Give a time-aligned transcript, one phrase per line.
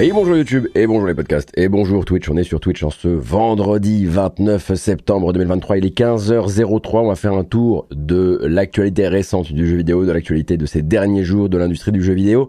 [0.00, 2.30] Et bonjour YouTube, et bonjour les podcasts, et bonjour Twitch.
[2.30, 5.78] On est sur Twitch en ce vendredi 29 septembre 2023.
[5.78, 6.98] Il est 15h03.
[6.98, 10.82] On va faire un tour de l'actualité récente du jeu vidéo, de l'actualité de ces
[10.82, 12.48] derniers jours de l'industrie du jeu vidéo.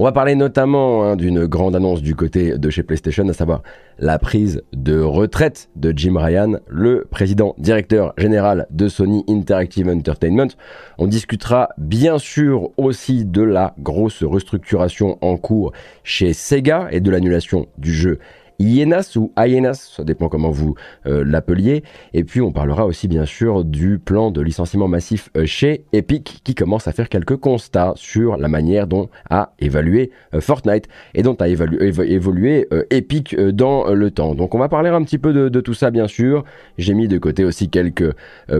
[0.00, 3.62] On va parler notamment hein, d'une grande annonce du côté de chez PlayStation, à savoir
[3.98, 10.48] la prise de retraite de Jim Ryan, le président directeur général de Sony Interactive Entertainment.
[10.96, 17.10] On discutera bien sûr aussi de la grosse restructuration en cours chez Sega et de
[17.10, 18.20] l'annulation du jeu
[18.60, 20.74] Hyenas ou Hyenas, ça dépend comment vous
[21.06, 21.82] euh, l'appeliez.
[22.12, 26.42] Et puis on parlera aussi bien sûr du plan de licenciement massif euh, chez Epic
[26.44, 31.22] qui commence à faire quelques constats sur la manière dont a évalué euh, Fortnite et
[31.22, 34.34] dont a évolué Epic dans le temps.
[34.34, 36.44] Donc on va parler un petit peu de, tout ça bien sûr.
[36.76, 38.14] J'ai mis de côté aussi quelques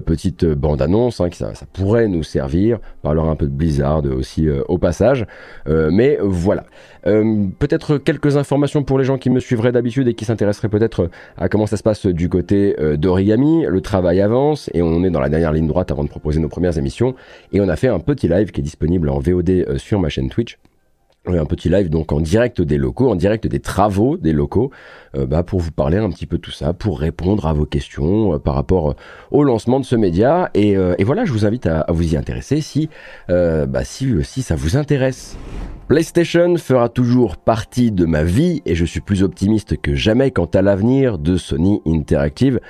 [0.06, 2.78] petites bandes annonces hein, qui ça, ça, pourrait nous servir.
[2.98, 5.27] On parlera un peu de Blizzard aussi au passage.
[5.66, 6.64] mais voilà.
[7.05, 11.48] Peut-être quelques informations pour les gens qui me suivraient d'habitude et qui s'intéresserait peut-être à
[11.48, 13.65] comment ça se passe du côté euh, d'Origami.
[13.67, 16.48] Le travail avance et on est dans la dernière ligne droite avant de proposer nos
[16.48, 17.15] premières émissions.
[17.53, 20.09] Et on a fait un petit live qui est disponible en VOD euh, sur ma
[20.09, 20.59] chaîne Twitch
[21.26, 24.70] un petit live donc en direct des locaux, en direct des travaux des locaux,
[25.14, 27.66] euh, bah, pour vous parler un petit peu de tout ça, pour répondre à vos
[27.66, 28.94] questions par rapport
[29.30, 30.50] au lancement de ce média.
[30.54, 32.88] Et, voilà, je vous invite à, vous y intéresser si,
[33.28, 35.36] bah, si, si ça vous intéresse.
[35.91, 40.46] PlayStation fera toujours partie de ma vie et je suis plus optimiste que jamais quant
[40.46, 42.60] à l'avenir de Sony Interactive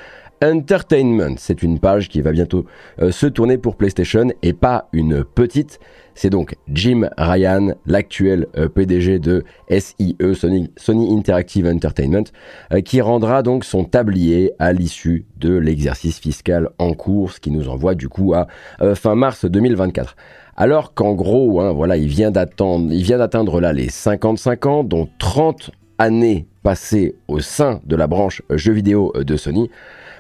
[0.43, 1.35] Entertainment.
[1.37, 2.65] C'est une page qui va bientôt
[3.03, 5.81] euh, se tourner pour PlayStation et pas une petite.
[6.15, 12.25] C'est donc Jim Ryan, l'actuel euh, PDG de SIE, Sony, Interactive Entertainment,
[12.73, 17.51] euh, qui rendra donc son tablier à l'issue de l'exercice fiscal en cours, ce qui
[17.51, 18.47] nous envoie du coup à
[18.95, 20.17] fin mars 2024
[20.61, 24.85] alors qu'en gros, hein, voilà, il vient d'attendre, il vient d'atteindre là les 55 ans,
[24.85, 29.71] dont 30 années passées au sein de la branche jeux vidéo de Sony.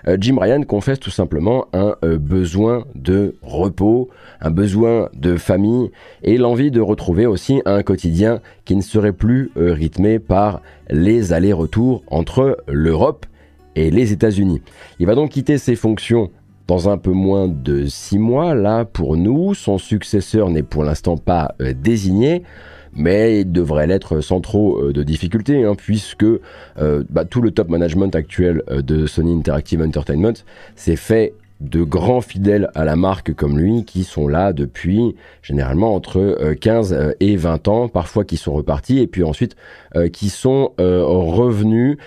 [0.08, 4.08] Euh, Jim Ryan confesse tout simplement un euh, besoin de repos,
[4.40, 5.90] un besoin de famille
[6.22, 11.32] et l'envie de retrouver aussi un quotidien qui ne serait plus euh, rythmé par les
[11.32, 13.26] allers-retours entre l'Europe
[13.76, 14.62] et les États-Unis.
[14.98, 16.30] Il va donc quitter ses fonctions
[16.66, 21.16] dans un peu moins de six mois, là, pour nous, son successeur n'est pour l'instant
[21.16, 22.44] pas désigné,
[22.94, 27.50] mais il devrait l'être sans trop euh, de difficultés, hein, puisque euh, bah, tout le
[27.50, 30.34] top management actuel de Sony Interactive Entertainment
[30.76, 35.94] s'est fait de grands fidèles à la marque comme lui qui sont là depuis généralement
[35.94, 39.56] entre 15 euh, euh, et 20 ans, parfois qui sont repartis et puis ensuite
[39.94, 41.98] euh, qui sont revenus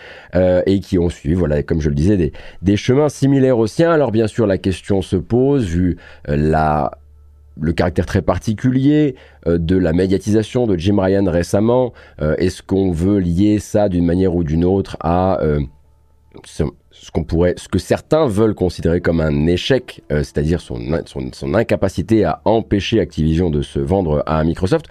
[0.65, 3.91] et qui ont suivi, voilà, comme je le disais, des, des chemins similaires aux siens.
[3.91, 6.91] Alors bien sûr, la question se pose vu la
[7.59, 9.15] le caractère très particulier
[9.45, 11.93] de la médiatisation de Jim Ryan récemment.
[12.19, 15.39] Est-ce qu'on veut lier ça d'une manière ou d'une autre à
[17.03, 21.53] ce qu'on pourrait, ce que certains veulent considérer comme un échec, euh, c'est-à-dire son, son,
[21.53, 24.85] incapacité à empêcher Activision de se vendre à Microsoft?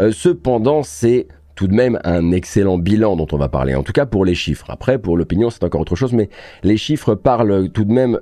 [0.00, 3.92] Euh, cependant, c'est tout de même un excellent bilan dont on va parler, en tout
[3.92, 4.70] cas pour les chiffres.
[4.70, 6.28] Après, pour l'opinion, c'est encore autre chose, mais
[6.62, 8.20] les chiffres parlent tout de même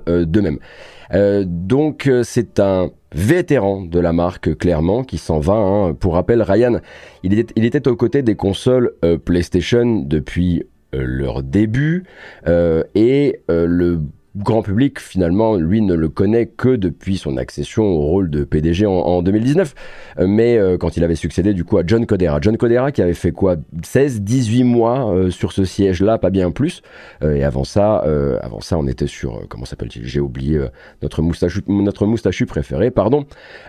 [1.13, 5.53] euh, donc, c'est un vétéran de la marque, clairement, qui s'en va.
[5.53, 5.93] Hein.
[5.93, 6.79] Pour rappel, Ryan,
[7.23, 8.93] il était, il était aux côtés des consoles
[9.25, 10.63] PlayStation depuis
[10.95, 12.05] euh, leur début
[12.47, 13.99] euh, et euh, le
[14.37, 18.85] grand public, finalement, lui ne le connaît que depuis son accession au rôle de PDG
[18.85, 19.73] en, 2019.
[20.19, 22.39] Euh, mais euh, quand il avait succédé du coup à John Codera.
[22.41, 23.55] John Codera qui avait fait quoi?
[23.83, 26.81] 16, 18 mois euh, sur ce siège-là, pas bien plus.
[27.23, 28.03] et avant ça,
[28.41, 30.05] avant ça, on était sur, comment s'appelle-t-il?
[30.05, 30.59] J'ai oublié
[31.01, 33.25] notre, moustachu, notre moustachu préféré, pardon.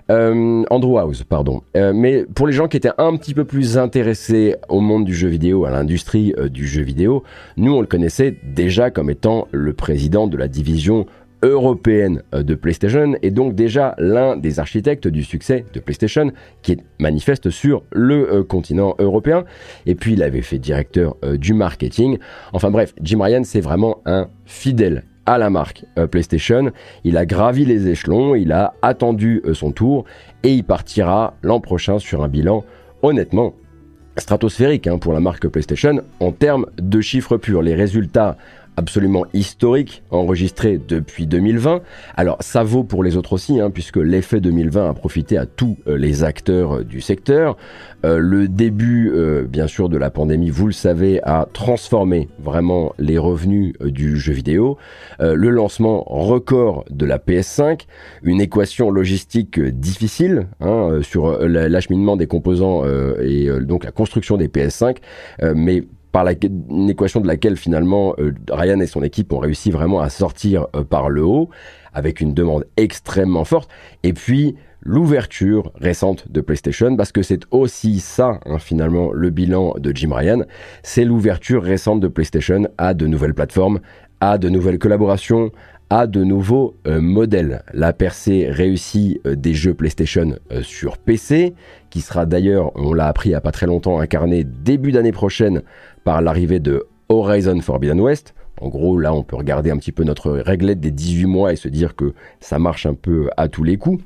[0.09, 1.63] Andrew House, pardon.
[1.75, 5.29] mais pour les gens qui étaient un petit peu plus intéressés au monde du jeu
[5.29, 7.23] vidéo, à l'industrie du jeu vidéo,
[7.57, 11.07] nous on le connaissait déjà comme étant le président de la division
[11.43, 16.33] européenne euh, de PlayStation et donc déjà l'un des architectes du succès de PlayStation
[16.63, 19.45] qui est manifeste sur le euh, continent européen.
[19.87, 22.19] Et puis il avait fait directeur euh, du marketing.
[22.53, 26.73] Enfin bref Jim Ryan c'est vraiment un fidèle à la marque PlayStation.
[27.05, 30.07] Il a gravi les échelons il a attendu son tour
[30.43, 32.65] et il partira l'an prochain sur un bilan
[33.03, 33.53] honnêtement
[34.17, 37.63] stratosphérique hein, pour la marque PlayStation en termes de chiffres purs.
[37.63, 38.37] Les résultats
[38.79, 41.81] absolument historique enregistré depuis 2020.
[42.17, 45.77] Alors ça vaut pour les autres aussi, hein, puisque l'effet 2020 a profité à tous
[45.89, 47.57] euh, les acteurs euh, du secteur.
[48.05, 49.13] Euh, le début,
[49.49, 54.33] bien sûr, de la pandémie, vous le savez, a transformé vraiment les revenus du jeu
[54.33, 54.79] vidéo.
[55.19, 57.87] le lancement record de la PS5,
[58.23, 62.85] une équation logistique difficile hein, sur l'acheminement des composants
[63.21, 64.99] et donc la construction des PS5,
[65.55, 65.83] mais
[66.13, 70.09] par une équation de laquelle finalement euh, Ryan et son équipe ont réussi vraiment à
[70.09, 71.51] sortir euh, par le haut,
[71.93, 73.71] avec une demande extrêmement forte,
[74.03, 79.75] et puis l'ouverture récente de PlayStation, parce que c'est aussi ça, hein, finalement, le bilan
[79.79, 80.43] de Jim Ryan,
[80.83, 83.81] c'est l'ouverture récente de PlayStation à de nouvelles plateformes,
[84.21, 85.51] à de nouvelles collaborations,
[85.91, 87.63] à de nouveaux euh, modèles.
[87.73, 91.55] La percée réussie des jeux PlayStation sur PC,
[91.91, 95.13] qui sera d'ailleurs, on l'a appris il n'y a pas très longtemps, incarné début d'année
[95.13, 95.63] prochaine
[96.05, 98.35] par l'arrivée de Horizon Forbidden West.
[98.61, 101.57] En gros, là, on peut regarder un petit peu notre réglette des 18 mois et
[101.57, 104.03] se dire que ça marche un peu à tous les coups.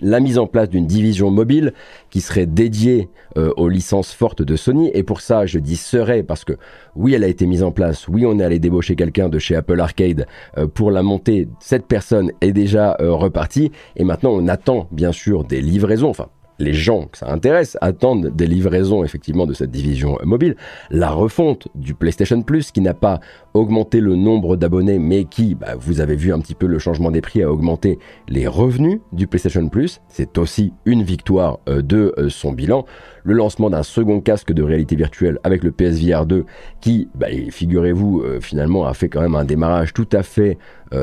[0.00, 1.72] La mise en place d'une division mobile
[2.10, 4.90] qui serait dédiée euh, aux licences fortes de Sony.
[4.94, 6.54] Et pour ça, je dis serait parce que
[6.96, 8.08] oui, elle a été mise en place.
[8.08, 10.26] Oui, on est allé débaucher quelqu'un de chez Apple Arcade
[10.58, 11.48] euh, pour la monter.
[11.60, 13.72] Cette personne est déjà euh, repartie.
[13.96, 16.08] Et maintenant, on attend bien sûr des livraisons.
[16.08, 20.56] Enfin, les gens que ça intéresse attendent des livraisons effectivement de cette division mobile.
[20.90, 23.20] La refonte du PlayStation Plus qui n'a pas
[23.54, 27.10] augmenté le nombre d'abonnés mais qui, bah, vous avez vu un petit peu le changement
[27.10, 27.98] des prix, a augmenté
[28.28, 30.00] les revenus du PlayStation Plus.
[30.08, 32.84] C'est aussi une victoire euh, de euh, son bilan.
[33.24, 36.44] Le lancement d'un second casque de réalité virtuelle avec le PSVR 2
[36.80, 40.58] qui, bah, figurez-vous, euh, finalement a fait quand même un démarrage tout à fait,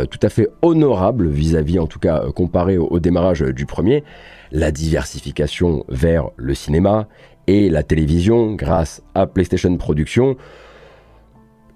[0.09, 4.05] tout à fait honorable vis-à-vis en tout cas comparé au démarrage du premier
[4.51, 7.07] la diversification vers le cinéma
[7.47, 10.35] et la télévision grâce à PlayStation Productions.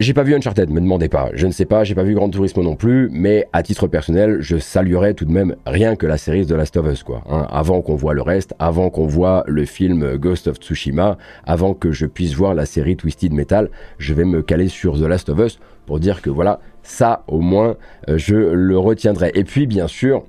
[0.01, 1.29] J'ai pas vu Uncharted, me demandez pas.
[1.35, 4.39] Je ne sais pas, j'ai pas vu Grand Turismo non plus, mais à titre personnel,
[4.41, 7.23] je saluerais tout de même rien que la série The Last of Us, quoi.
[7.29, 7.47] Hein.
[7.49, 11.93] avant qu'on voit le reste, avant qu'on voit le film Ghost of Tsushima, avant que
[11.93, 15.39] je puisse voir la série Twisted Metal, je vais me caler sur The Last of
[15.39, 17.77] Us pour dire que voilà, ça au moins,
[18.09, 19.31] euh, je le retiendrai.
[19.33, 20.25] Et puis bien sûr,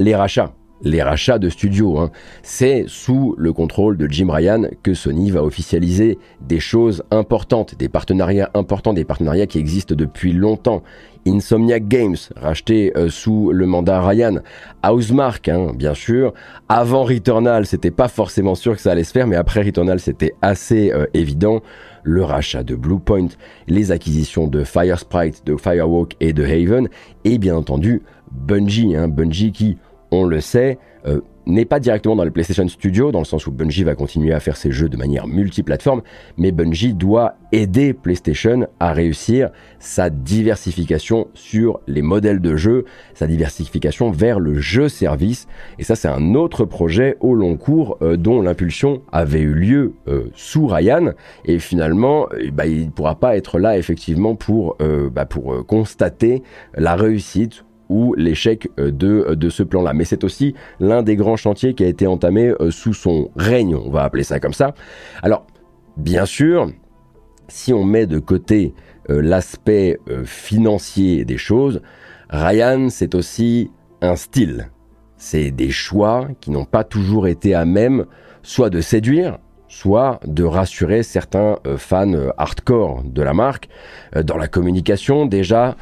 [0.00, 0.52] les rachats
[0.82, 1.98] les rachats de studios.
[1.98, 2.10] Hein.
[2.42, 7.88] C'est sous le contrôle de Jim Ryan que Sony va officialiser des choses importantes, des
[7.88, 10.82] partenariats importants, des partenariats qui existent depuis longtemps.
[11.26, 14.38] Insomniac Games, racheté euh, sous le mandat Ryan.
[14.84, 16.34] Housemark, hein, bien sûr.
[16.68, 20.34] Avant Returnal, c'était pas forcément sûr que ça allait se faire, mais après Returnal, c'était
[20.42, 21.62] assez euh, évident.
[22.02, 23.28] Le rachat de Bluepoint,
[23.68, 26.88] les acquisitions de Firesprite, de Firewalk et de Haven,
[27.24, 28.02] et bien entendu
[28.32, 29.78] Bungie, hein, Bungie qui
[30.12, 33.50] on le sait, euh, n'est pas directement dans le PlayStation Studio, dans le sens où
[33.50, 36.02] Bungie va continuer à faire ses jeux de manière multiplateforme,
[36.36, 39.50] mais Bungie doit aider PlayStation à réussir
[39.80, 45.48] sa diversification sur les modèles de jeu, sa diversification vers le jeu-service.
[45.80, 49.94] Et ça, c'est un autre projet au long cours euh, dont l'impulsion avait eu lieu
[50.06, 51.12] euh, sous Ryan.
[51.44, 54.76] Et finalement, bah, il ne pourra pas être là effectivement pour,
[55.12, 56.42] bah, pour constater
[56.74, 59.92] la réussite ou l'échec euh, de, euh, de ce plan-là.
[59.92, 63.76] Mais c'est aussi l'un des grands chantiers qui a été entamé euh, sous son règne,
[63.76, 64.74] on va appeler ça comme ça.
[65.22, 65.46] Alors,
[65.98, 66.70] bien sûr,
[67.48, 68.74] si on met de côté
[69.08, 71.82] l'aspect financier des choses,
[72.30, 74.70] Ryan, c'est aussi un style.
[75.16, 78.06] C'est des choix qui n'ont pas toujours été à même
[78.42, 83.68] soit de séduire, soit de rassurer certains fans hardcore de la marque.
[84.24, 85.76] dans la communication, déjà,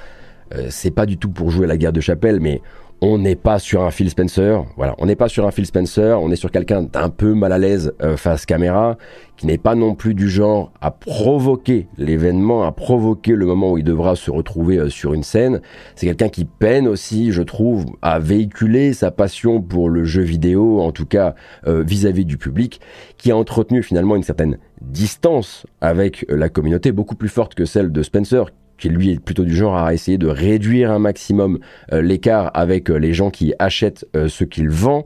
[0.54, 2.60] euh, c'est pas du tout pour jouer la guerre de chapelle, mais
[3.02, 4.62] on n'est pas sur un Phil Spencer.
[4.76, 6.20] Voilà, on n'est pas sur un Phil Spencer.
[6.20, 8.98] On est sur quelqu'un d'un peu mal à l'aise euh, face caméra,
[9.38, 13.78] qui n'est pas non plus du genre à provoquer l'événement, à provoquer le moment où
[13.78, 15.62] il devra se retrouver euh, sur une scène.
[15.94, 20.80] C'est quelqu'un qui peine aussi, je trouve, à véhiculer sa passion pour le jeu vidéo,
[20.80, 21.34] en tout cas
[21.66, 22.80] vis-à-vis -vis du public,
[23.16, 27.92] qui a entretenu finalement une certaine distance avec la communauté beaucoup plus forte que celle
[27.92, 28.46] de Spencer,
[28.80, 31.60] qui lui est plutôt du genre à essayer de réduire un maximum
[31.92, 35.04] euh, l'écart avec euh, les gens qui achètent euh, ce qu'il vend,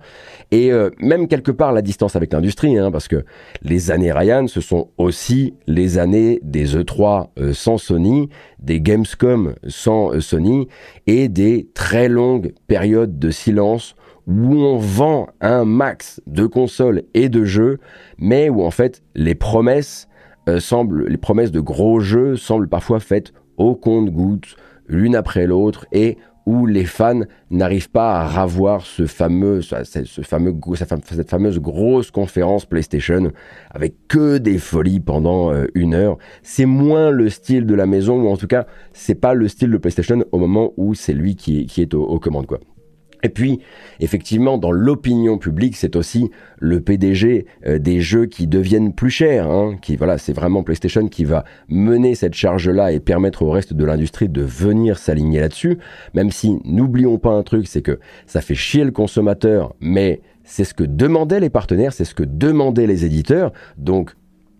[0.50, 3.24] et même quelque part la distance avec l'industrie, hein, parce que
[3.62, 8.28] les années Ryan, ce sont aussi les années des E3 sans Sony,
[8.60, 10.68] des Gamescom sans Sony,
[11.08, 13.96] et des très longues périodes de silence
[14.28, 17.78] où on vend un max de consoles et de jeux,
[18.18, 20.06] mais où en fait les promesses
[20.60, 24.56] semblent, les promesses de gros jeux semblent parfois faites au compte-gouttes,
[24.86, 30.54] l'une après l'autre, et où les fans n'arrivent pas à ravoir ce fameux, ce fameux,
[30.74, 33.32] cette fameuse grosse conférence PlayStation
[33.70, 36.18] avec que des folies pendant euh, une heure.
[36.42, 39.70] C'est moins le style de la maison, ou en tout cas, c'est pas le style
[39.70, 42.60] de PlayStation au moment où c'est lui qui, est aux, aux commandes, quoi.
[43.24, 43.60] Et puis,
[44.00, 49.50] effectivement, dans l'opinion publique, c'est aussi le PDG euh, des jeux qui deviennent plus chers.
[49.50, 53.72] Hein, qui, voilà, c'est vraiment PlayStation qui va mener cette charge-là et permettre au reste
[53.72, 55.78] de l'industrie de venir s'aligner là-dessus.
[56.12, 60.64] Même si, n'oublions pas un truc, c'est que ça fait chier le consommateur, mais c'est
[60.64, 63.52] ce que demandaient les partenaires, c'est ce que demandaient les éditeurs.
[63.78, 64.14] Donc,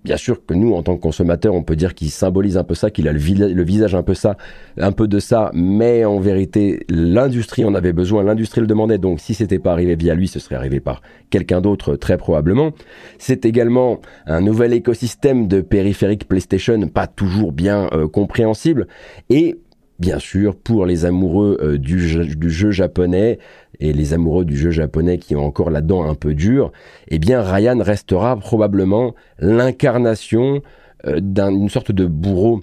[0.04, 2.75] bien sûr que nous, en tant que consommateurs, on peut dire qu'il symbolise un peu
[2.75, 3.18] ça, qu'il a le,
[3.62, 4.37] visage un peu ça,
[4.78, 9.20] un peu de ça, mais en vérité, l'industrie en avait besoin, l'industrie le demandait, donc
[9.20, 12.73] si c'était pas arrivé via lui, ce serait arrivé par quelqu'un d'autre, très probablement.
[13.18, 18.87] C'est également un nouvel écosystème de périphériques PlayStation, pas toujours bien euh, compréhensible,
[19.30, 19.58] et
[19.99, 23.38] bien sûr, pour les amoureux euh, du, jeu, japonais
[23.85, 26.73] et les amoureux du jeu japonais qui ont encore la dent un peu dure,
[27.09, 30.62] eh bien Ryan restera probablement l'incarnation
[31.07, 32.62] euh, d'une sorte de bourreau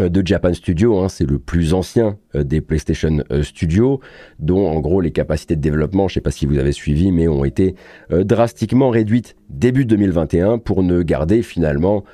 [0.00, 4.00] euh, de Japan Studio, hein, c'est le plus ancien euh, des PlayStation Studios,
[4.40, 7.12] dont en gros les capacités de développement, je ne sais pas si vous avez suivi,
[7.12, 7.76] mais ont été
[8.10, 12.04] drastiquement réduites début 2021 pour ne garder finalement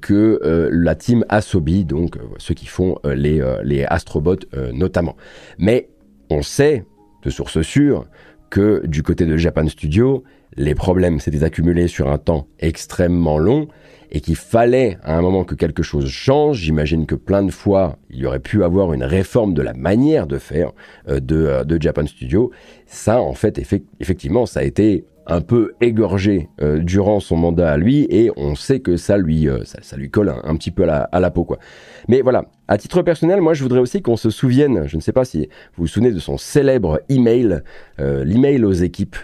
[0.00, 5.16] que la team Asobi, donc ceux qui font les, les Astrobots notamment.
[5.58, 5.88] Mais
[6.30, 6.84] on sait,
[7.26, 8.06] de sources sûres,
[8.50, 10.22] que du côté de Japan Studio,
[10.56, 13.66] les problèmes s'étaient accumulés sur un temps extrêmement long
[14.12, 16.58] et qu'il fallait à un moment que quelque chose change.
[16.58, 20.28] J'imagine que plein de fois, il y aurait pu avoir une réforme de la manière
[20.28, 20.70] de faire
[21.08, 22.52] euh, euh, de Japan Studio.
[22.86, 23.58] Ça, en fait,
[24.00, 28.54] effectivement, ça a été un peu égorgé euh, durant son mandat à lui et on
[28.54, 31.30] sait que ça lui, euh, ça, lui colle un, petit peu à la, à la,
[31.30, 31.44] peau.
[31.44, 31.58] Quoi.
[32.08, 35.12] Mais voilà, à titre personnel, moi je voudrais aussi qu'on se souvienne, je ne sais
[35.12, 37.62] pas si vous vous souvenez de son célèbre email,
[37.98, 39.16] euh, l'email aux équipes.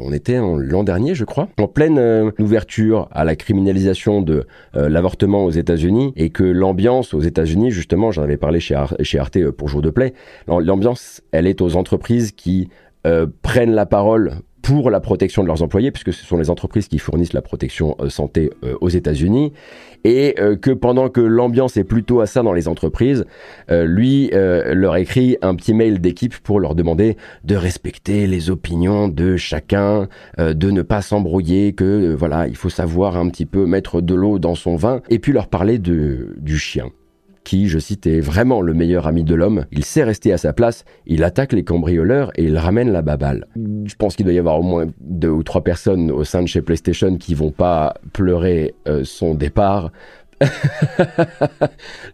[0.00, 5.50] on était l'an dernier, je crois, en pleine ouverture à la criminalisation de l'avortement aux
[5.50, 9.82] États-Unis et que l'ambiance aux États-Unis, justement, j'en avais parlé chez, chez Arte pour Jour
[9.82, 10.14] de Play,
[10.46, 12.68] l'ambiance, elle est aux entreprises qui
[13.42, 16.98] prennent la parole pour la protection de leurs employés, puisque ce sont les entreprises qui
[16.98, 19.54] fournissent la protection euh, santé euh, aux États-Unis,
[20.04, 23.24] et euh, que pendant que l'ambiance est plutôt à ça dans les entreprises,
[23.70, 29.36] lui leur écrit un petit mail d'équipe pour leur demander de respecter les opinions de
[29.36, 30.08] chacun,
[30.38, 34.38] de ne pas s'embrouiller, que voilà, il faut savoir un petit peu mettre de l'eau
[34.38, 36.90] dans son vin, et puis leur parler de, du chien
[37.48, 39.64] qui, je cite, est vraiment le meilleur ami de l'homme.
[39.72, 43.46] Il sait rester à sa place, il attaque les cambrioleurs et il ramène la baballe.
[43.56, 46.46] Je pense qu'il doit y avoir au moins deux ou trois personnes au sein de
[46.46, 49.92] chez PlayStation qui vont pas pleurer euh, son départ.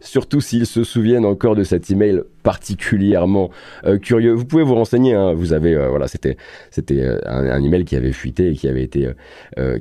[0.01, 3.51] Surtout s'ils se souviennent encore de cet email particulièrement
[3.87, 4.33] euh, curieux.
[4.33, 5.15] Vous pouvez vous renseigner.
[5.15, 5.33] Hein.
[5.35, 6.37] vous avez euh, voilà, c'était
[6.71, 9.09] c'était euh, un, email qui avait fuité et qui avait été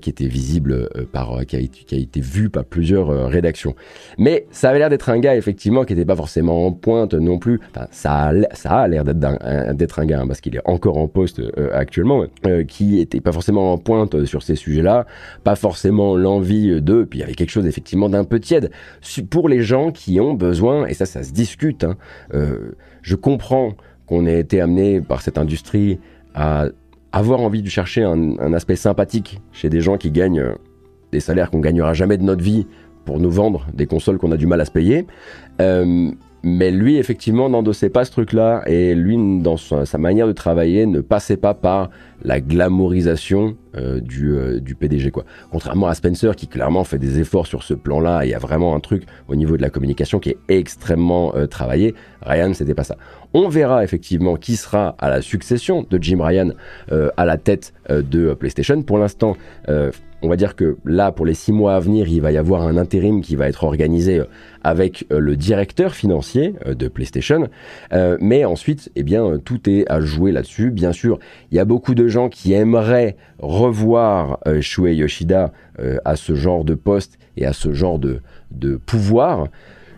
[0.01, 3.75] qui était visible par qui a, qui a, été vu par plusieurs rédactions.
[4.17, 7.37] Mais ça avait l'air d'être un gars effectivement qui n'était pas forcément en pointe non
[7.37, 7.59] plus.
[7.75, 10.61] Enfin, ça a, ça a l'air d'être un, d'être un gars hein, parce qu'il est
[10.63, 11.41] encore en poste
[11.73, 12.25] actuellement,
[12.67, 15.05] qui était pas forcément en pointe sur ces sujets-là,
[15.43, 17.03] pas forcément l'envie de.
[17.03, 18.71] Puis il y avait quelque chose effectivement d'un peu tiède
[19.29, 21.83] pour les gens qui ont besoin et ça, ça se discute.
[21.83, 21.97] Hein,
[23.01, 23.73] je comprends
[24.05, 25.99] qu'on ait été amené par cette industrie
[26.33, 26.67] à
[27.11, 30.55] avoir envie de chercher un, aspect sympathique chez des gens qui gagnent euh,
[31.11, 32.65] des salaires qu'on gagnera jamais de notre vie
[33.05, 35.05] pour nous vendre des consoles qu'on a du mal à se payer.
[35.61, 36.11] Euh,
[36.43, 40.99] mais lui, effectivement, n'endossait pas ce truc-là, et lui, dans sa, manière de travailler, ne
[40.99, 41.89] passait pas par
[42.21, 45.09] la glamourisation euh, du, euh, PDG.
[45.11, 45.23] Quoi.
[45.51, 48.75] Contrairement à Spencer, qui clairement fait des efforts sur ce plan-là, il y a vraiment
[48.75, 51.95] un truc au niveau de la communication qui est extrêmement euh, travaillé.
[52.21, 52.97] Ryan, c'était pas ça.
[53.33, 56.51] On verra effectivement qui sera à la succession de Jim Ryan
[57.17, 58.81] à la tête de PlayStation.
[58.83, 59.35] Pour l'instant,
[60.23, 62.61] on va dire que là, pour les six mois à venir, il va y avoir
[62.63, 64.25] un intérim qui va être organisé euh,
[64.63, 67.49] avec euh, le directeur financier euh, de PlayStation.
[68.21, 69.03] mais ensuite, eh
[69.43, 70.71] tout est à jouer là-dessus.
[70.71, 71.19] Bien sûr,
[71.51, 75.51] il y a beaucoup de gens qui aimeraient revoir Shuei Yoshida
[76.05, 79.47] à ce genre de poste et à ce genre de pouvoir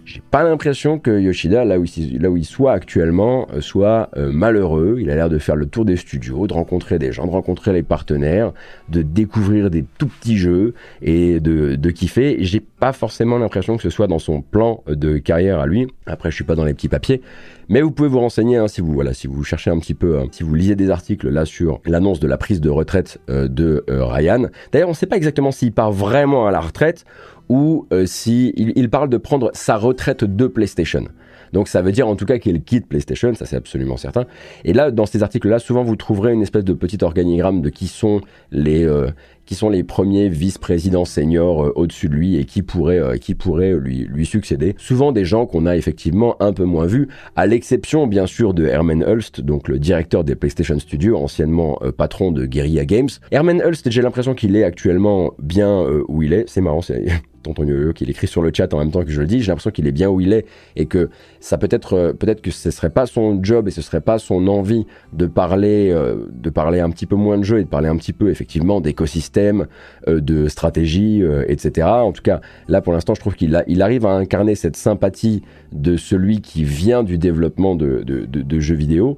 [0.06, 4.10] j'ai pas l'impression que Yoshida, là où, il, là où il soit actuellement, euh, soit
[4.16, 4.98] euh, malheureux.
[5.00, 7.74] Il a l'air de faire le tour des studios, de rencontrer des gens, de rencontrer
[7.74, 8.54] les partenaires,
[8.90, 12.38] de découvrir des tout petits jeux et de, de kiffer.
[12.42, 15.88] J'ai pas forcément l'impression que ce soit dans son plan de carrière à lui.
[16.06, 17.22] Après, je suis pas dans les petits papiers.
[17.68, 20.20] Mais vous pouvez vous renseigner hein, si vous voilà si vous cherchez un petit peu,
[20.20, 23.48] hein, si vous lisez des articles là sur l'annonce de la prise de retraite euh,
[23.48, 24.50] de Ryan.
[24.72, 27.06] D'ailleurs, on ne sait pas exactement s'il part vraiment à la retraite
[27.50, 31.06] ou euh, si il, parle de prendre sa retraite de PlayStation.
[31.54, 34.26] Donc ça veut dire en tout cas qu'il quitte PlayStation, ça c'est absolument certain.
[34.66, 37.88] Et là, dans ces articles-là, souvent vous trouverez une espèce de petit organigramme de qui
[37.88, 38.22] sont
[38.52, 39.10] les euh,
[39.46, 43.74] qui sont les premiers vice-présidents seniors euh, au-dessus de lui et qui pourraient qui pourraient
[43.74, 44.76] lui lui succéder.
[44.78, 48.66] Souvent des gens qu'on a effectivement un peu moins vus, à l'exception bien sûr de
[48.66, 53.10] Herman Hulst, donc le directeur des PlayStation Studios, anciennement patron de Guerrilla Games.
[53.32, 56.50] Herman Hulst, j'ai l'impression qu'il est actuellement bien où il est.
[56.50, 57.06] C'est marrant, c'est
[57.54, 59.48] tonton yo qui l'écrit sur le chat en même temps que je le dis, j'ai
[59.48, 61.10] l'impression qu'il est bien où il est et que
[61.40, 64.18] ça peut être euh, peut-être que ce serait pas son job et ce serait pas
[64.20, 67.70] son envie de parler euh, de parler un petit peu moins de jeu et de
[67.70, 69.68] parler un petit peu effectivement d'écosystème système,
[70.08, 71.88] de stratégie, etc.
[71.88, 75.42] En tout cas, là pour l'instant, je trouve qu'il il arrive à incarner cette sympathie
[75.72, 79.18] de celui qui vient du développement de, jeux vidéo.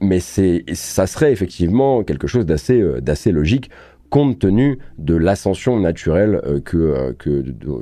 [0.00, 3.70] mais c'est, ça serait effectivement quelque chose d'assez logique
[4.10, 7.12] compte tenu de l'ascension naturelle euh, que, euh,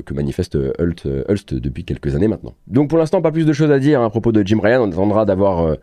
[0.02, 2.54] que, manifeste Hult, Hulst depuis quelques années maintenant.
[2.66, 4.90] Donc pour l'instant, pas plus de choses à dire à propos de Jim Ryan, on
[4.90, 5.76] attendra d'avoir...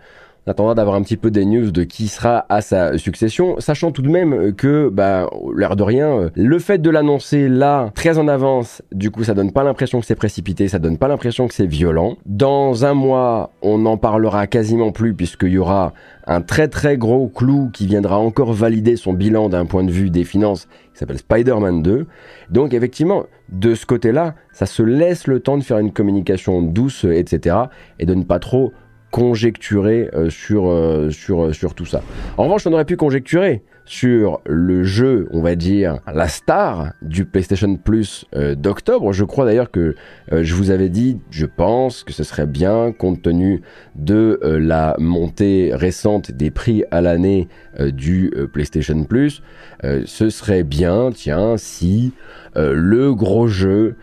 [0.46, 3.92] On attendra d'avoir un petit peu des news de qui sera à sa succession, sachant
[3.92, 8.28] tout de même que, bah, l'air de rien, le fait de l'annoncer là, très en
[8.28, 11.54] avance, du coup, ça donne pas l'impression que c'est précipité, ça donne pas l'impression que
[11.54, 12.18] c'est violent.
[12.26, 15.94] Dans un mois, on n'en parlera quasiment plus puisqu'il y aura
[16.28, 20.10] un très très gros clou qui viendra encore valider son bilan d'un point de vue
[20.10, 22.06] des finances, qui s'appelle Spider-Man 2.
[22.50, 27.06] Donc effectivement, de ce côté-là, ça se laisse le temps de faire une communication douce,
[27.06, 27.56] etc.
[28.00, 28.74] et de ne pas trop
[29.14, 32.02] conjecturer euh, sur, euh, sur, euh, sur tout ça.
[32.38, 37.26] En revanche, on aurait pu conjecturer sur le jeu, on va dire, la star du
[37.26, 39.12] PlayStation Plus d'octobre.
[39.12, 39.96] Je crois d'ailleurs que
[40.32, 43.62] je vous avais dit, je pense que ce serait bien, compte tenu
[43.96, 49.44] de la montée récente des prix à l'année du PlayStation Plus,
[49.84, 52.14] ce serait bien, tiens, si
[52.56, 53.98] le gros jeu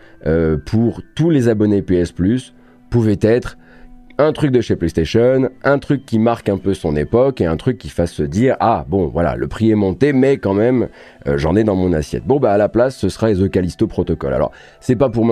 [0.67, 2.53] pour tous les abonnés PS Plus
[2.91, 3.57] pouvait être
[4.21, 7.57] un truc de chez PlayStation, un truc qui marque un peu son époque et un
[7.57, 10.89] truc qui fasse se dire ah bon voilà le prix est monté mais quand même
[11.27, 12.23] euh, j'en ai dans mon assiette.
[12.25, 14.33] Bon bah à la place ce sera The Callisto Protocol.
[14.33, 15.25] Alors c'est pas pour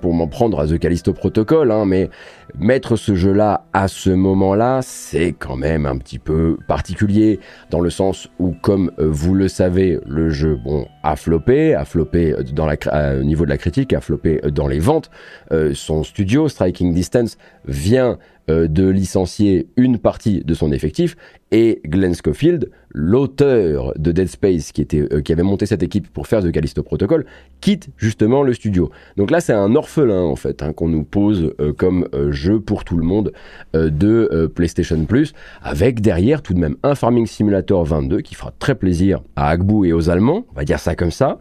[0.00, 2.10] pour m'en prendre à The Callisto Protocol hein, mais
[2.58, 7.38] mettre ce jeu là à ce moment là c'est quand même un petit peu particulier
[7.70, 11.84] dans le sens où comme euh, vous le savez le jeu bon a floppé a
[11.84, 12.76] floppé dans la
[13.20, 15.10] au niveau de la critique a floppé dans les ventes.
[15.52, 18.18] Euh, son studio Striking Distance vient
[18.50, 21.16] euh, de licencier une partie de son effectif
[21.52, 26.08] et Glenn Schofield, l'auteur de Dead Space qui, était, euh, qui avait monté cette équipe
[26.12, 27.24] pour faire The Callisto Protocol,
[27.60, 28.90] quitte justement le studio.
[29.16, 32.82] Donc là c'est un orphelin en fait hein, qu'on nous pose euh, comme jeu pour
[32.82, 33.32] tout le monde
[33.74, 38.74] de PlayStation Plus, avec derrière tout de même un Farming Simulator 22 qui fera très
[38.74, 41.40] plaisir à Agbu et aux Allemands, on va dire ça comme ça.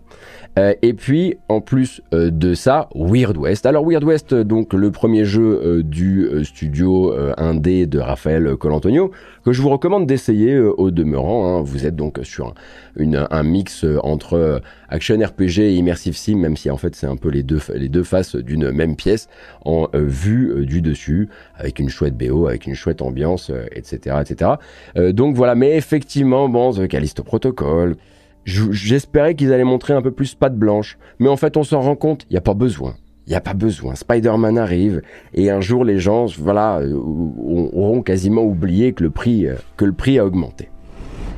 [0.82, 3.66] Et puis, en plus de ça, Weird West.
[3.66, 7.01] Alors, Weird West, donc le premier jeu du studio
[7.38, 9.12] indé de Raphaël Colantonio,
[9.44, 11.48] que je vous recommande d'essayer au demeurant.
[11.48, 11.62] Hein.
[11.62, 12.54] Vous êtes donc sur
[12.98, 17.30] un, mix entre action RPG et immersive sim, même si en fait c'est un peu
[17.30, 19.28] les deux, les deux faces d'une même pièce
[19.66, 24.18] en vue du dessus, avec une chouette BO, avec une chouette ambiance, etc.
[24.22, 24.52] etc.
[25.14, 27.96] donc voilà, mais effectivement, bon, The Callisto Protocol,
[28.46, 31.96] J'espérais qu'ils allaient montrer un peu plus patte blanche, mais en fait on s'en rend
[31.96, 32.96] compte, il n'y a pas besoin.
[33.28, 33.96] Il n'y a pas besoin.
[33.96, 35.02] Spider-Man arrive
[35.34, 39.86] et un jour les gens, voilà, euh, auront quasiment oublié que le prix, euh, que
[39.86, 40.70] le prix a augmenté.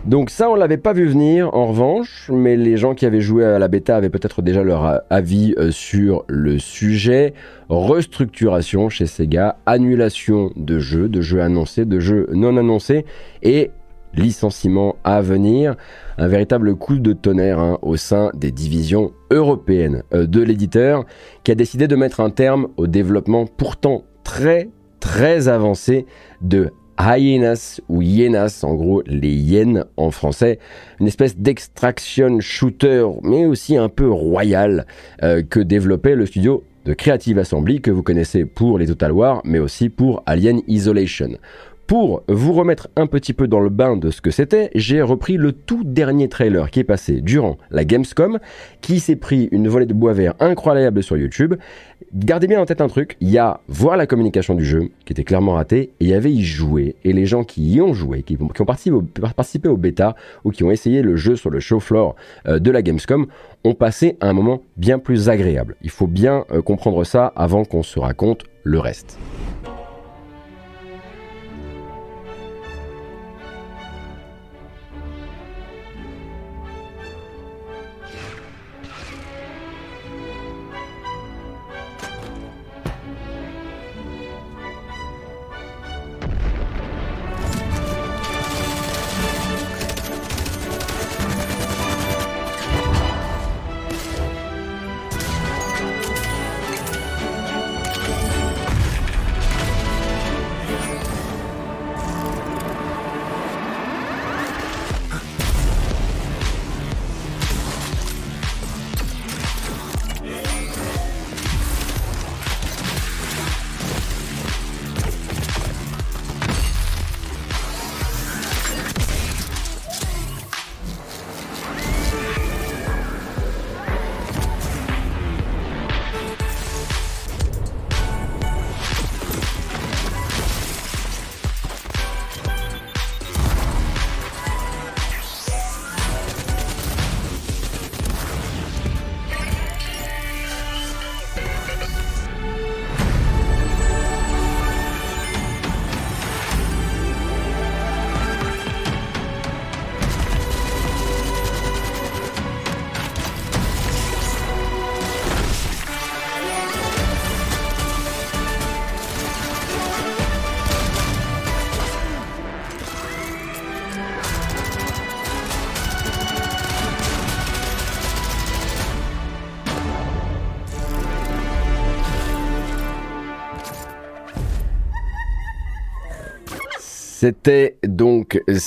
[0.06, 3.46] Donc ça, on l'avait pas vu venir, en revanche, mais les gens qui avaient joué
[3.46, 7.34] à la bêta avaient peut-être déjà leur avis euh, sur le sujet.
[7.70, 13.06] Restructuration chez Sega, annulation de jeux, de jeux annoncés, de jeux non annoncés,
[13.44, 13.72] et
[14.16, 15.76] licenciements à venir,
[16.18, 20.04] un véritable coup de tonnerre hein, au sein des divisions européennes.
[20.14, 21.06] Euh, de l'éditeur
[21.44, 26.06] qui a décidé de mettre un terme au développement pourtant très très avancé
[26.42, 30.60] de Hyenas ou Hyenas, en gros les hyènes en français,
[31.00, 34.86] une espèce d'extraction shooter mais aussi un peu royal
[35.24, 39.42] euh, que développait le studio de Creative Assembly que vous connaissez pour les Total War
[39.44, 41.38] mais aussi pour Alien Isolation.
[41.88, 45.36] Pour vous remettre un petit peu dans le bain de ce que c'était, j'ai repris
[45.36, 48.40] le tout dernier trailer qui est passé durant la Gamescom,
[48.80, 51.56] qui s'est pris une volée de bois vert incroyable sur YouTube.
[52.14, 55.12] Gardez bien en tête un truc, il y a voir la communication du jeu, qui
[55.12, 57.94] était clairement ratée, et il y avait y jouer, et les gens qui y ont
[57.94, 60.16] joué, qui, ont participé au, bêta,
[60.46, 62.16] ou qui ont essayé le jeu sur le show floor
[62.48, 63.28] euh, de la Gamescom,
[63.66, 65.76] ont passé un moment bien plus agréable.
[65.82, 69.20] Il faut bien euh, comprendre ça avant qu'on se raconte le reste.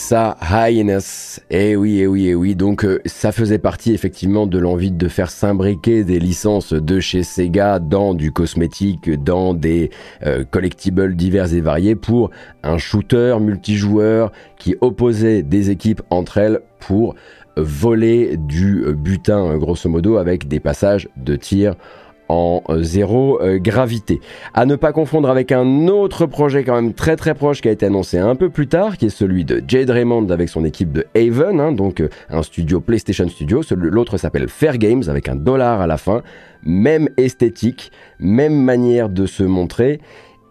[0.07, 1.41] Sa Highness.
[1.51, 2.55] Eh oui, eh oui, eh oui.
[2.55, 7.25] Donc euh, ça faisait partie effectivement de l'envie de faire s'imbriquer des licences de chez
[7.25, 9.91] Sega dans du cosmétique, dans des
[10.25, 12.31] euh, collectibles divers et variés pour
[12.63, 17.17] un shooter multijoueur qui opposait des équipes entre elles pour
[17.57, 21.75] voler du butin grosso modo avec des passages de tir
[22.29, 24.21] en euh, zéro euh, gravité.
[24.55, 27.73] À ne pas confondre avec un autre projet quand même très très proche qui a
[27.73, 30.93] été annoncé un peu plus tard, qui est celui de Jade Raymond avec son équipe
[30.93, 33.63] de Haven, hein, donc euh, un studio PlayStation Studio.
[33.71, 36.23] L'autre s'appelle Fair Games avec un dollar à la fin.
[36.63, 40.01] Même esthétique, même manière de se montrer.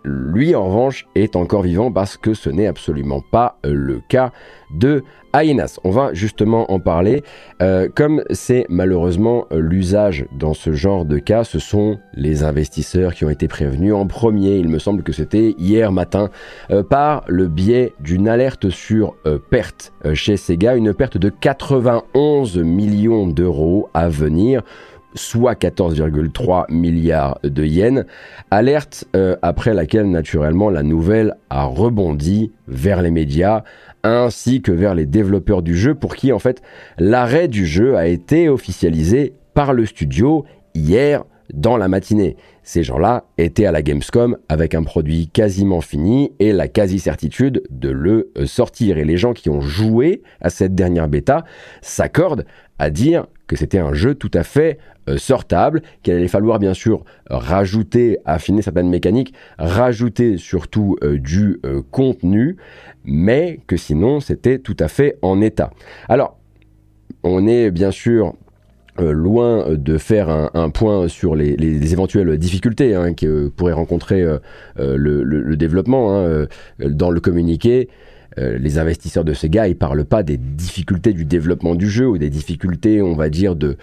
[0.03, 4.31] Lui, en revanche, est encore vivant parce que ce n'est absolument pas le cas
[4.71, 5.03] de
[5.35, 5.79] Aenas.
[5.83, 7.21] On va justement en parler.
[7.61, 13.13] Euh, comme c'est malheureusement euh, l'usage dans ce genre de cas, ce sont les investisseurs
[13.13, 14.55] qui ont été prévenus en premier.
[14.55, 16.29] Il me semble que c'était hier matin
[16.71, 19.15] euh, par le biais d'une alerte sur
[19.49, 24.61] perte chez Sega, une perte de 91 millions d'euros à venir
[25.15, 28.03] soit 14,3 milliards de yens.
[28.51, 29.05] Alerte
[29.41, 33.63] après laquelle naturellement la nouvelle a rebondi vers les médias
[34.05, 36.61] ainsi que vers les développeurs du jeu pour qui en fait
[36.97, 42.37] l'arrêt du jeu a été officialisé par le studio hier dans la matinée.
[42.63, 47.89] Ces gens-là étaient à la Gamescom avec un produit quasiment fini et la quasi-certitude de
[47.89, 48.97] le euh, sortir.
[48.97, 51.43] Et les gens qui ont joué à cette dernière bêta
[51.81, 52.45] s'accordent
[52.79, 54.79] à dire que c'était un jeu tout à fait
[55.17, 61.81] sortable, qu'il allait falloir bien sûr rajouter, affiner certaines mécaniques, rajouter surtout euh, du euh,
[61.91, 62.57] contenu,
[63.03, 65.71] mais que sinon c'était tout à fait en état.
[66.09, 66.37] Alors,
[67.23, 68.33] on est bien sûr
[68.97, 74.25] loin de faire un, point sur les, éventuelles difficultés hein, que pourrait rencontrer
[74.77, 76.47] le, développement hein,
[76.79, 77.89] dans le communiqué.
[78.37, 82.17] Euh, les investisseurs de Sega, ils parlent pas des difficultés du développement du jeu ou
[82.17, 83.77] des difficultés, on va dire, de,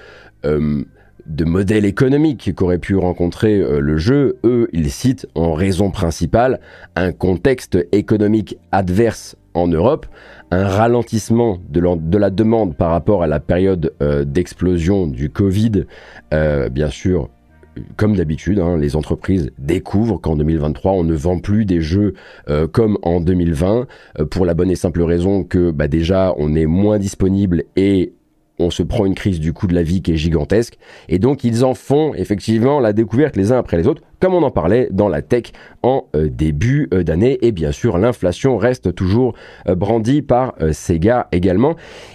[0.44, 0.84] euh,
[1.26, 4.38] de modèle économique qu'aurait pu rencontrer euh, le jeu.
[4.44, 6.60] Eux, ils citent en raison principale
[6.96, 10.06] un contexte économique adverse en Europe,
[10.50, 13.92] un ralentissement de, la demande par rapport à la période
[14.26, 15.84] d'explosion du Covid,
[16.70, 17.28] bien sûr
[17.96, 22.14] comme d'habitude, hein, les entreprises découvrent qu'en 2023, on ne vend plus des jeux
[22.48, 23.86] euh, comme en 2020,
[24.18, 28.12] euh, pour la bonne et simple raison que bah, déjà, on est moins disponible et
[28.62, 30.78] on se prend une crise du coût de la vie qui est gigantesque.
[31.08, 34.44] Et donc, ils en font effectivement la découverte les uns après les autres comme on
[34.44, 35.46] en parlait dans la tech
[35.82, 37.38] en euh, début euh, d'année.
[37.42, 39.34] Et bien sûr, l'inflation reste toujours
[39.66, 41.74] euh, brandie par Sega également.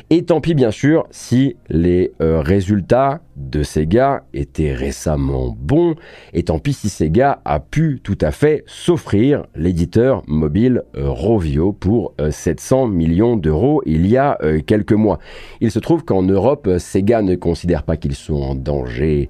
[0.10, 5.96] Et tant pis, bien sûr, si les résultats de Sega étaient récemment bons.
[6.34, 12.14] Et tant pis si Sega a pu tout à fait s'offrir l'éditeur mobile Rovio pour
[12.30, 15.20] 700 millions d'euros il y a quelques mois.
[15.60, 19.28] Il se trouve qu'en Europe, Sega ne considère pas qu'ils sont en danger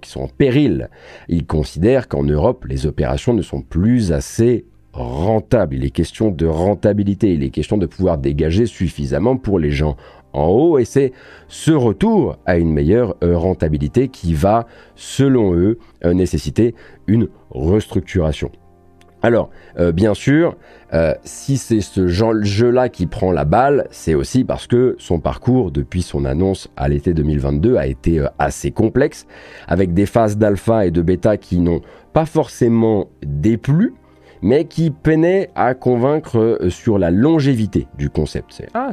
[0.00, 0.88] qui sont en péril.
[1.28, 5.74] Ils considèrent qu'en Europe, les opérations ne sont plus assez rentables.
[5.74, 9.96] Il est question de rentabilité, il est question de pouvoir dégager suffisamment pour les gens
[10.32, 11.12] en haut et c'est
[11.48, 14.66] ce retour à une meilleure euh, rentabilité qui va,
[14.96, 16.74] selon eux, euh, nécessiter
[17.06, 18.50] une restructuration.
[19.24, 20.54] Alors, euh, bien sûr,
[20.92, 25.70] euh, si c'est ce jeu-là qui prend la balle, c'est aussi parce que son parcours
[25.70, 29.26] depuis son annonce à l'été 2022 a été euh, assez complexe,
[29.66, 31.80] avec des phases d'alpha et de bêta qui n'ont
[32.12, 33.94] pas forcément déplu,
[34.42, 38.52] mais qui peinait à convaincre sur la longévité du concept.
[38.52, 38.90] C'est ah,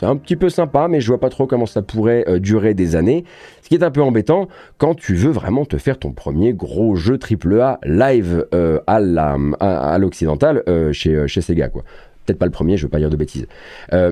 [0.00, 3.24] un petit peu sympa, mais je vois pas trop comment ça pourrait durer des années.
[3.64, 4.46] Ce qui est un peu embêtant
[4.78, 10.62] quand tu veux vraiment te faire ton premier gros jeu AAA live euh, à, l'occidental
[10.92, 11.82] chez, chez Sega, quoi.
[12.26, 13.46] Peut-être pas le premier, je veux pas dire de bêtises.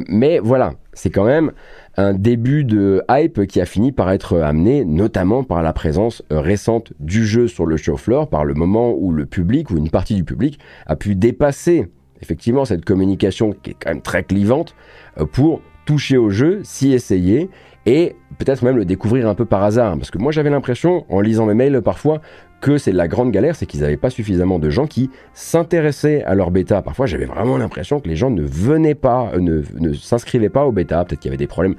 [0.09, 1.53] mais voilà, c'est quand même
[1.97, 6.41] un début de hype qui a fini par être amené notamment par la présence euh,
[6.41, 9.91] récente du jeu sur le show floor, par le moment où le public ou une
[9.91, 11.89] partie du public a pu dépasser
[12.23, 14.75] effectivement cette communication qui est quand même très clivante
[15.19, 17.51] euh, pour toucher au jeu, s'y essayer
[17.87, 19.97] et peut-être même le découvrir un peu par hasard.
[19.97, 22.21] Parce que moi j'avais l'impression, en lisant mes mails parfois,
[22.61, 26.35] que c'est la grande galère, c'est qu'ils n'avaient pas suffisamment de gens qui s'intéressaient à
[26.35, 26.81] leur bêta.
[26.81, 30.73] Parfois j'avais vraiment l'impression que les gens ne venaient pas, euh, ne, s'inscrivaient pas au
[30.73, 31.05] bêta.
[31.05, 31.75] Peut-être qu'il y avait des problèmes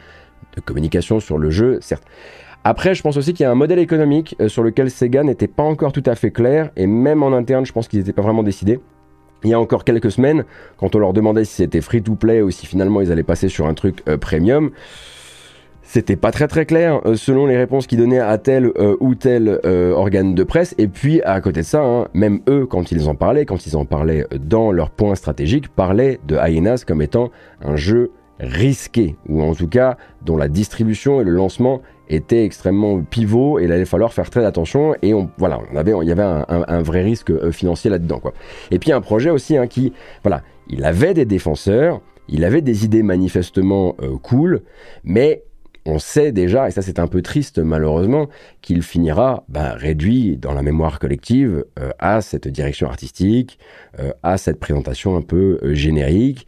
[0.56, 2.04] de communication sur le jeu, certes.
[2.66, 5.48] Après, je pense aussi qu'il y a un modèle économique euh, sur lequel Sega n'était
[5.48, 8.22] pas encore tout à fait clair, et même en interne, je pense qu'ils n'étaient pas
[8.22, 8.80] vraiment décidés.
[9.44, 10.46] Il y a encore quelques semaines,
[10.78, 13.50] quand on leur demandait si c'était free to play ou si finalement ils allaient passer
[13.50, 14.72] sur un truc euh, premium,
[15.94, 19.14] c'était pas très très clair euh, selon les réponses qu'ils donnaient à tel euh, ou
[19.14, 20.74] tel euh, organe de presse.
[20.80, 23.78] Et puis à côté de ça, hein, même eux, quand ils en parlaient, quand ils
[23.78, 27.30] en parlaient dans leur point stratégique, parlaient de Hyenas comme étant
[27.62, 33.00] un jeu risqué, ou en tout cas dont la distribution et le lancement étaient extrêmement
[33.04, 36.12] pivot et il allait falloir faire très attention et on voilà on avait il y
[36.12, 38.34] avait un, vrai risque financier là-dedans quoi
[38.72, 42.84] et puis un projet aussi hein, qui voilà il avait des défenseurs il avait des
[42.84, 44.64] idées manifestement cool
[45.06, 45.44] mais
[45.86, 48.30] on sait déjà, et ça c'est un peu triste malheureusement,
[48.62, 53.60] qu'il finira bah, réduit dans la mémoire collective euh, à cette direction artistique,
[54.00, 56.46] euh, à cette présentation un peu euh, générique,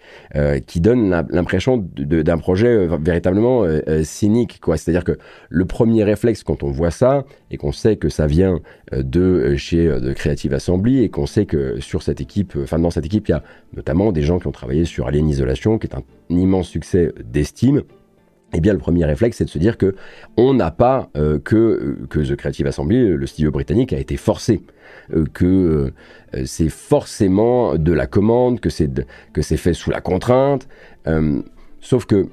[0.68, 3.66] qui donne l'impression d'un projet véritablement
[4.04, 4.60] cynique.
[4.76, 5.18] C'est-à-dire que
[5.50, 8.60] le premier réflexe quand on voit ça, et qu'on sait que ça vient
[8.92, 13.30] de chez Creative Assembly, et qu'on sait que sur cette équipe, enfin dans cette équipe,
[13.30, 13.44] il y a
[13.74, 17.84] notamment des gens qui ont travaillé sur Alien Isolation, qui est un immense succès d'estime
[18.56, 19.96] eh bien, le premier réflexe, c'est de se dire que
[20.38, 24.16] on n'a pas euh, que, euh, que The Creative Assembly, le studio britannique, a été
[24.16, 24.62] forcé,
[25.14, 25.92] euh, que
[26.46, 28.90] c'est forcément de la commande, que c'est
[29.34, 30.68] que c'est fait sous la contrainte.
[31.80, 32.28] sauf que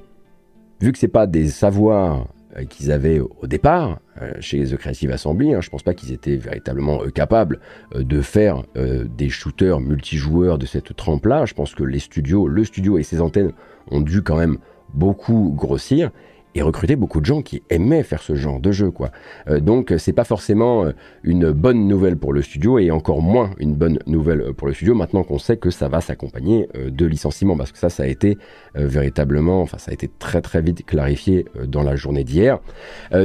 [0.80, 2.26] vu que c'est pas des savoirs
[2.68, 4.00] qu'ils avaient au départ
[4.40, 7.60] chez The Creative Assembly, hein, je pense pas qu'ils étaient véritablement capables
[7.94, 11.46] de faire des shooters multijoueurs de cette trempe-là.
[11.46, 13.52] Je pense que les studios, le studio et ses antennes
[13.90, 14.58] ont dû quand même
[14.94, 16.10] beaucoup grossir
[16.54, 19.10] et recruter beaucoup de gens qui aimaient faire ce genre de jeu quoi.
[19.48, 23.50] Euh, donc c'est pas forcément euh, une bonne nouvelle pour le studio et encore moins
[23.58, 27.06] une bonne nouvelle pour le studio maintenant qu'on sait que ça va s'accompagner euh, de
[27.06, 28.38] licenciements parce que ça ça a été
[28.74, 32.58] véritablement enfin ça a été très très vite clarifié dans la journée d'hier.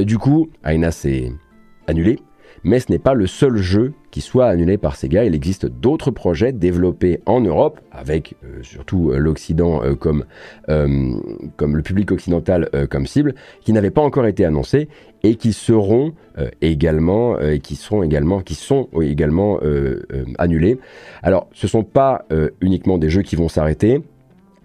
[0.02, 1.32] du coup, Aina s'est
[1.86, 2.18] annulé
[2.64, 5.24] mais ce n'est pas le seul jeu qui soit annulé par Sega.
[5.24, 10.24] Il existe d'autres projets développés en Europe, avec euh, surtout euh, l'Occident euh, comme,
[10.68, 14.88] le public occidental comme cible, qui n'avaient pas encore été annoncés
[15.22, 16.12] et qui seront
[16.60, 19.58] également, qui seront également, qui sont également
[20.38, 20.78] annulés.
[21.22, 22.24] Alors, ce ne sont pas
[22.60, 24.02] uniquement des jeux qui vont s'arrêter.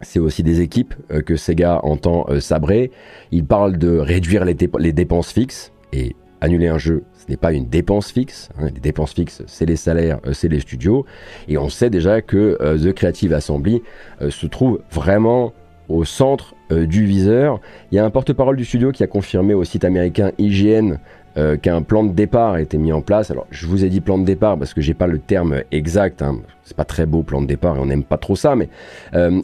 [0.02, 0.94] C'est aussi des équipes
[1.26, 2.92] que Sega entend sabrer.
[3.32, 7.54] Il parle de réduire les, les dépenses fixes et annuler un jeu, ce n'est pas
[7.54, 8.50] une dépense fixe.
[8.60, 8.68] Hein.
[8.74, 11.06] Les dépenses fixes, c'est les salaires, euh, c'est les studios.
[11.48, 13.82] Et on sait déjà que euh, The Creative Assembly
[14.22, 15.54] euh, se trouve vraiment
[15.90, 17.60] au centre du viseur.
[17.92, 20.96] Il y a un porte-parole du studio qui a confirmé au site américain IGN
[21.62, 23.30] qu'un plan de départ a été mis en place.
[23.30, 26.22] Alors, je vous ai dit plan de départ parce que j'ai pas le terme exact.
[26.24, 26.40] Hein.
[26.64, 28.70] C'est pas très beau plan de départ et on n'aime pas trop ça, mais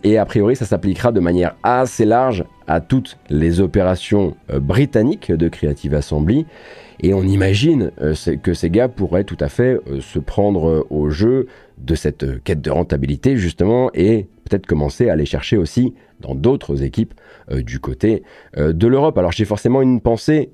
[0.04, 5.50] et a priori ça s'appliquera de manière assez large à toutes les opérations britanniques de
[5.50, 6.48] Creative Assembly.
[7.02, 10.88] Et on imagine euh, que ces gars pourraient tout à fait euh, se prendre euh,
[10.90, 15.94] au jeu de cette quête de rentabilité justement et peut-être commencer à aller chercher aussi
[16.20, 17.14] dans d'autres équipes
[17.50, 18.24] du côté
[18.58, 19.18] de l'Europe.
[19.18, 20.52] Alors j'ai forcément une pensée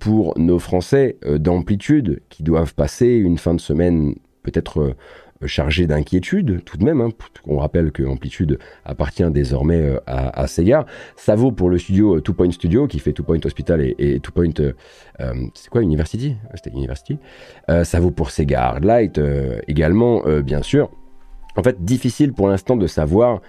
[0.00, 4.96] pour nos Français d'amplitude qui doivent passer une fin de semaine peut-être
[5.44, 7.00] chargé d'inquiétude tout de même.
[7.00, 7.10] Hein.
[7.46, 10.86] On rappelle que Amplitude appartient désormais euh, à, Sega.
[11.16, 14.20] Ça vaut pour le studio euh, Two Point Studio qui fait Two Point Hospital et,
[14.20, 14.50] Two Point.
[15.20, 16.36] Euh, c'est quoi University?
[16.54, 17.18] C'était University.
[17.68, 19.20] ça vaut pour Sega Hardlight
[19.68, 20.90] également, bien sûr.
[21.56, 23.40] En fait, difficile pour l'instant de savoir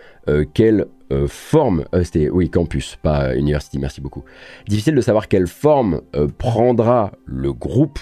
[0.53, 0.87] quelle
[1.27, 4.23] forme, c'était oui campus, pas university, merci beaucoup.
[4.67, 6.01] Difficile de savoir quelle forme
[6.37, 7.99] prendra le groupe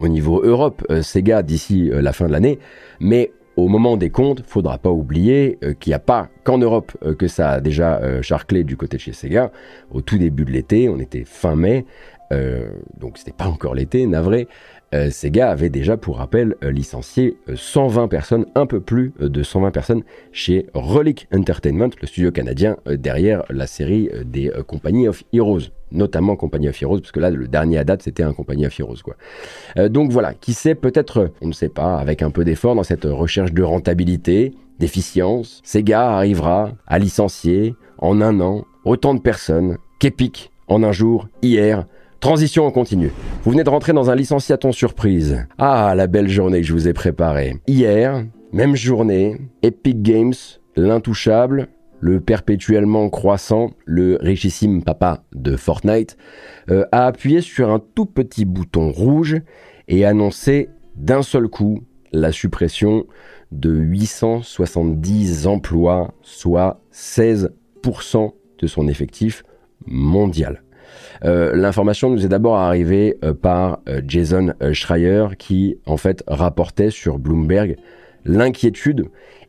[0.00, 2.58] au niveau Europe, Sega d'ici la fin de l'année.
[3.00, 6.92] Mais au moment des comptes, faudra pas oublier euh, qu'il n'y a pas qu'en Europe
[7.02, 9.50] euh, que ça a déjà euh, charclé du côté de chez Sega.
[9.90, 11.86] Au tout début de l'été, on était fin mai,
[12.98, 14.48] donc c'était pas encore l'été, navré.
[15.10, 20.66] Sega avait déjà, pour rappel, licencié 120 personnes, un peu plus de 120 personnes chez
[20.74, 26.80] Relic Entertainment, le studio canadien derrière la série des Company of Heroes notamment Compagnie of
[26.80, 28.96] Heroes, parce que là, le dernier à date, c'était un Compagnie of Heroes.
[29.78, 32.82] Euh, donc voilà, qui sait, peut-être, on ne sait pas, avec un peu d'effort dans
[32.82, 39.78] cette recherche de rentabilité, d'efficience, Sega arrivera à licencier en un an autant de personnes
[39.98, 41.86] qu'Epic en un jour, hier,
[42.20, 43.12] Transition en continu.
[43.44, 45.46] Vous venez de rentrer dans un licenciaton surprise.
[45.58, 47.56] Ah, la belle journée que je vous ai préparée.
[47.66, 50.34] Hier, même journée, Epic Games,
[50.76, 51.68] l'intouchable,
[52.00, 56.16] le perpétuellement croissant, le richissime papa de Fortnite,
[56.70, 59.36] euh, a appuyé sur un tout petit bouton rouge
[59.88, 63.06] et annoncé d'un seul coup la suppression
[63.52, 69.44] de 870 emplois, soit 16% de son effectif
[69.86, 70.62] mondial.
[71.24, 77.18] Euh, l'information nous est d'abord arrivée euh, par Jason Schreier qui en fait rapportait sur
[77.18, 77.76] Bloomberg
[78.24, 79.08] l'inquiétude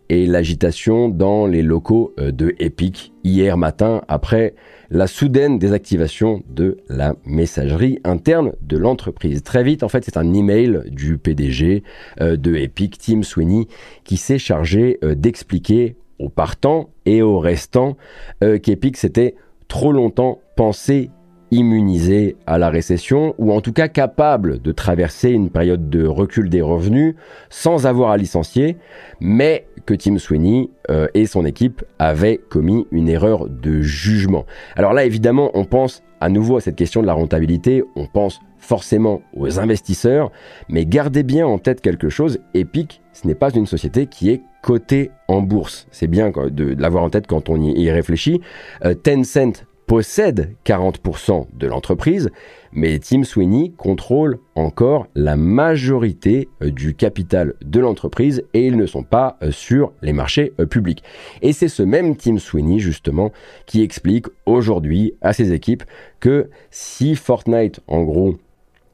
[0.10, 4.56] et l'agitation dans les locaux euh, de Epic hier matin après
[4.90, 9.44] la soudaine désactivation de la messagerie interne de l'entreprise.
[9.44, 11.84] Très vite, en fait, c'est un email du PDG
[12.22, 13.68] euh, de Epic, Tim Sweeney,
[14.06, 17.96] qui s'est chargé euh, d'expliquer aux partants et aux restants
[18.42, 19.36] qu'Epic s'était
[19.68, 21.12] trop longtemps pensé
[21.52, 26.50] immunisé à la récession ou en tout cas capable de traverser une période de recul
[26.50, 27.16] des revenus
[27.50, 28.78] sans avoir à licencier,
[29.20, 34.46] mais que Tim Sweeney euh, et son équipe avaient commis une erreur de jugement.
[34.76, 38.40] Alors là, évidemment, on pense à nouveau à cette question de la rentabilité, on pense
[38.58, 40.32] forcément aux investisseurs,
[40.68, 44.42] mais gardez bien en tête quelque chose, Epic, ce n'est pas une société qui est
[44.62, 45.88] cotée en bourse.
[45.92, 48.42] C'est bien de, l'avoir en tête quand on y, réfléchit.
[48.84, 52.30] Euh, Tencent possède 40% de l'entreprise,
[52.74, 58.86] mais Tim Sweeney contrôle encore la majorité euh, du capital de l'entreprise et ils ne
[58.86, 61.04] sont pas euh, sur les marchés euh, publics.
[61.42, 63.32] Et c'est ce même Tim Sweeney justement
[63.66, 65.84] qui explique aujourd'hui à ses équipes
[66.20, 68.36] que si Fortnite en gros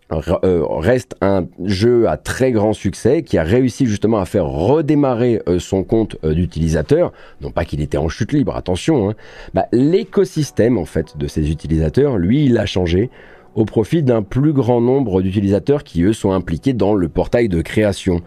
[0.09, 5.59] reste un jeu à très grand succès qui a réussi justement à faire redémarrer euh,
[5.59, 7.11] son compte euh, d'utilisateur,
[7.41, 9.13] non pas qu'il était en chute libre, attention, hein.
[9.53, 13.09] bah, l'écosystème en fait de ces utilisateurs, lui, il a changé
[13.55, 17.61] au profit d'un plus grand nombre d'utilisateurs qui eux sont impliqués dans le portail de
[17.61, 18.21] création.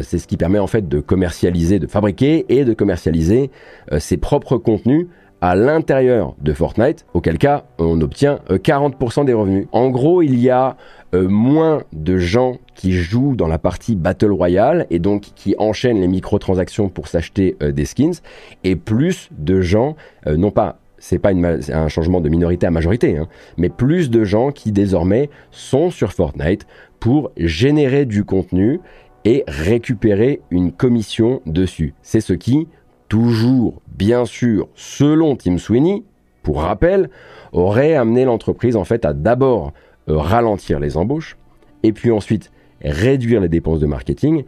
[0.00, 3.50] c'est ce qui permet en fait de commercialiser, de fabriquer et de commercialiser
[3.98, 5.06] ses propres contenus
[5.40, 9.66] à l'intérieur de Fortnite, auquel cas on obtient 40% des revenus.
[9.72, 10.76] En gros, il y a
[11.14, 16.00] euh, moins de gens qui jouent dans la partie Battle Royale et donc qui enchaînent
[16.00, 18.20] les microtransactions pour s'acheter euh, des skins
[18.62, 23.16] et plus de gens, euh, non pas c'est pas un changement de minorité à majorité,
[23.16, 23.26] hein,
[23.56, 26.66] mais plus de gens qui désormais sont sur Fortnite
[27.00, 28.80] pour générer du contenu
[29.24, 31.94] et récupérer une commission dessus.
[32.02, 32.68] C'est ce qui,
[33.10, 36.04] toujours bien sûr, selon Tim Sweeney,
[36.42, 37.10] pour rappel,
[37.52, 39.74] aurait amené l'entreprise en fait à d'abord
[40.08, 41.36] euh, ralentir les embauches,
[41.82, 42.50] et puis ensuite
[42.82, 44.44] réduire les dépenses de marketing,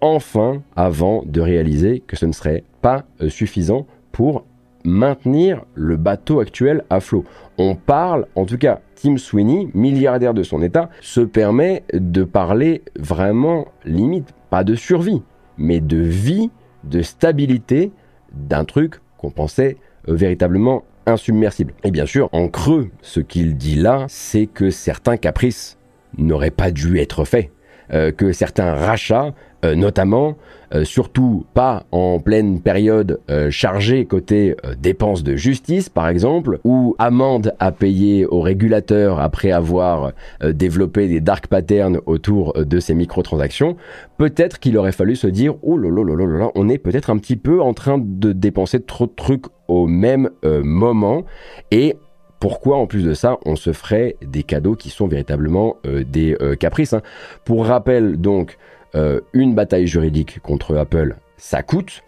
[0.00, 4.46] enfin avant de réaliser que ce ne serait pas euh, suffisant pour
[4.84, 7.24] maintenir le bateau actuel à flot.
[7.58, 12.82] On parle, en tout cas, Tim Sweeney, milliardaire de son état, se permet de parler
[12.96, 15.22] vraiment limite, pas de survie,
[15.58, 16.50] mais de vie,
[16.84, 17.90] de stabilité
[18.36, 19.76] d'un truc qu'on pensait
[20.08, 21.74] euh, véritablement insubmersible.
[21.84, 25.78] Et bien sûr, en creux, ce qu'il dit là, c'est que certains caprices
[26.16, 27.50] n'auraient pas dû être faits.
[27.92, 30.36] Euh, que certains rachats, euh, notamment,
[30.74, 33.20] euh, surtout pas en pleine période
[33.50, 40.12] chargée côté dépenses de justice, par exemple, ou amendes à payer aux régulateurs après avoir
[40.42, 43.76] développé des dark patterns autour de ces microtransactions,
[44.16, 47.10] peut-être qu'il aurait fallu se dire, oh là là là là là, on est peut-être
[47.10, 51.24] un petit peu en train de dépenser trop de trucs au même moment.
[51.70, 51.96] Et
[52.44, 56.36] pourquoi en plus de ça on se ferait des cadeaux qui sont véritablement euh, des
[56.42, 57.00] euh, caprices hein.
[57.46, 58.58] Pour rappel donc,
[58.94, 62.02] euh, une bataille juridique contre Apple, ça coûte.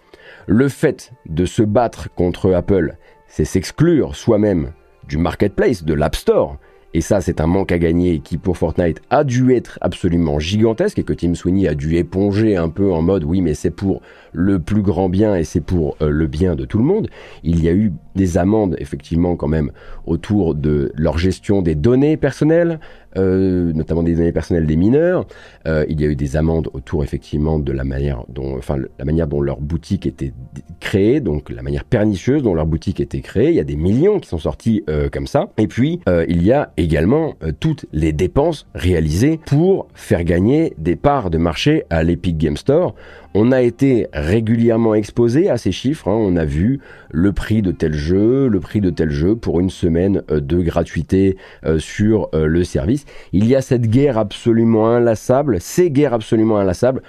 [0.47, 2.97] Le fait de se battre contre Apple,
[3.27, 4.73] c'est s'exclure soi-même
[5.09, 6.59] du marketplace, de l'App Store.
[6.95, 10.99] Et ça, c'est un manque à gagner qui, pour Fortnite, a dû être absolument gigantesque
[10.99, 14.01] et que Tim Sweeney a dû éponger un peu en mode oui, mais c'est pour
[14.33, 17.09] le plus grand bien et c'est pour le bien de tout le monde.
[17.43, 19.73] Il y a eu des amendes, effectivement, quand même,
[20.07, 22.81] autour de leur gestion des données personnelles,
[23.17, 25.27] euh, notamment des données personnelles des mineurs.
[25.67, 29.05] Euh, il y a eu des amendes autour, effectivement, de la manière dont, enfin, la
[29.05, 30.33] manière dont leur boutique était
[30.81, 33.51] créée, donc la manière pernicieuse dont leur boutique était créée.
[33.51, 35.51] Il y a des millions qui sont sortis euh, comme ça.
[35.59, 41.31] Et puis, il y a également toutes les dépenses réalisées pour faire gagner des parts
[41.31, 42.95] de marché à l'Epic Game Store.
[43.39, 46.09] On a été régulièrement exposé à ces chiffres.
[46.09, 46.17] Hein.
[46.17, 46.81] On a vu
[47.11, 50.63] le prix de tel jeu, le prix de tel jeu pour une semaine euh, de
[50.63, 53.05] gratuité euh, sur euh, le service.
[53.35, 57.03] Il y a cette guerre absolument inlassable, ces guerres absolument inlassables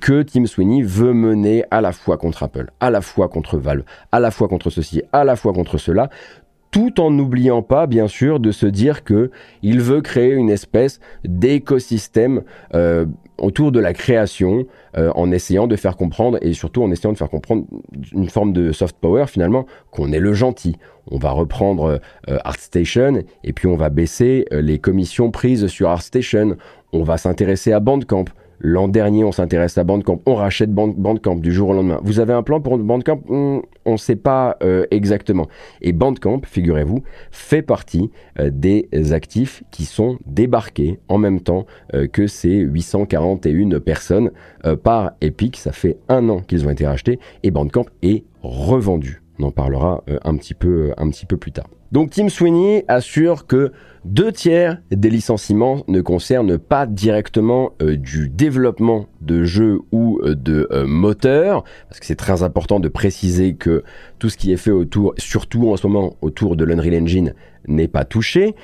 [0.00, 3.82] que Tim Sweeney veut mener à la fois contre Apple, à la fois contre Valve,
[4.12, 6.10] à la fois contre ceci, à la fois contre cela
[6.70, 9.30] tout en n'oubliant pas, bien sûr, de se dire que
[9.62, 12.44] il veut créer une espèce d'écosystème
[13.38, 14.66] autour de la création,
[14.96, 17.64] euh, en essayant de faire comprendre, et surtout en essayant de faire comprendre
[18.12, 20.76] une forme de soft power finalement, qu'on est le gentil.
[21.10, 25.88] On va reprendre euh, ArtStation, et puis on va baisser euh, les commissions prises sur
[25.88, 26.56] ArtStation.
[26.92, 28.26] On va s'intéresser à Bandcamp.
[28.64, 31.98] L'an dernier, on s'intéresse à Bandcamp, on rachète Bandcamp du jour au lendemain.
[32.04, 33.20] Vous avez un plan pour Bandcamp?
[33.28, 35.48] Hmm, On ne sait pas euh, exactement.
[35.80, 37.02] Et Bandcamp, figurez-vous,
[37.32, 43.80] fait partie euh, des actifs qui sont débarqués en même temps euh, que ces 841
[43.80, 44.30] personnes
[44.84, 45.56] par Epic.
[45.56, 49.22] Ça fait un an qu'ils ont été rachetés et Bandcamp est revendu.
[49.40, 51.66] On en parlera un, petit peu, un petit peu plus tard.
[51.92, 53.70] Donc Tim Sweeney assure que
[54.06, 60.34] deux tiers des licenciements ne concernent pas directement euh, du développement de jeux ou euh,
[60.34, 63.84] de euh, moteurs, parce que c'est très important de préciser que
[64.18, 67.34] tout ce qui est fait autour, surtout en ce moment autour de l'Unreal Engine,
[67.68, 68.56] n'est pas touché,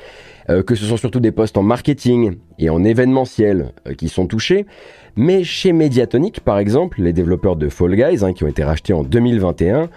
[0.66, 4.66] que ce sont surtout des postes en marketing et en événementiel qui sont touchés,
[5.14, 8.94] mais chez Mediatonic par exemple, les développeurs de Fall Guys, hein, qui ont été rachetés
[8.94, 9.88] en 2021,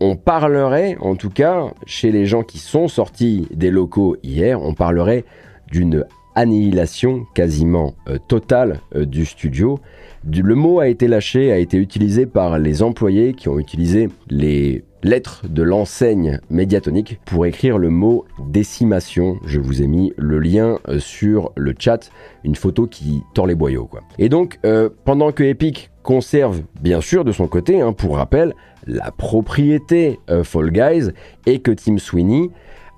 [0.00, 4.74] on parlerait, en tout cas, chez les gens qui sont sortis des locaux hier, on
[4.74, 5.24] parlerait
[5.70, 9.80] d'une annihilation quasiment euh, totale euh, du studio.
[10.24, 14.84] le mot a été lâché, a été utilisé par les employés qui ont utilisé les
[15.02, 19.38] lettres de l'enseigne médiatonique pour écrire le mot décimation.
[19.46, 22.10] Je vous ai mis le lien euh, sur le chat,
[22.44, 23.88] une photo qui tord les boyaux.
[24.18, 24.58] Et donc,
[25.04, 28.54] pendant que Epic conserve, bien sûr, de son côté, hein, pour rappel,
[28.86, 31.10] la propriété euh, Fall Guys
[31.46, 32.50] et que Tim Sweeney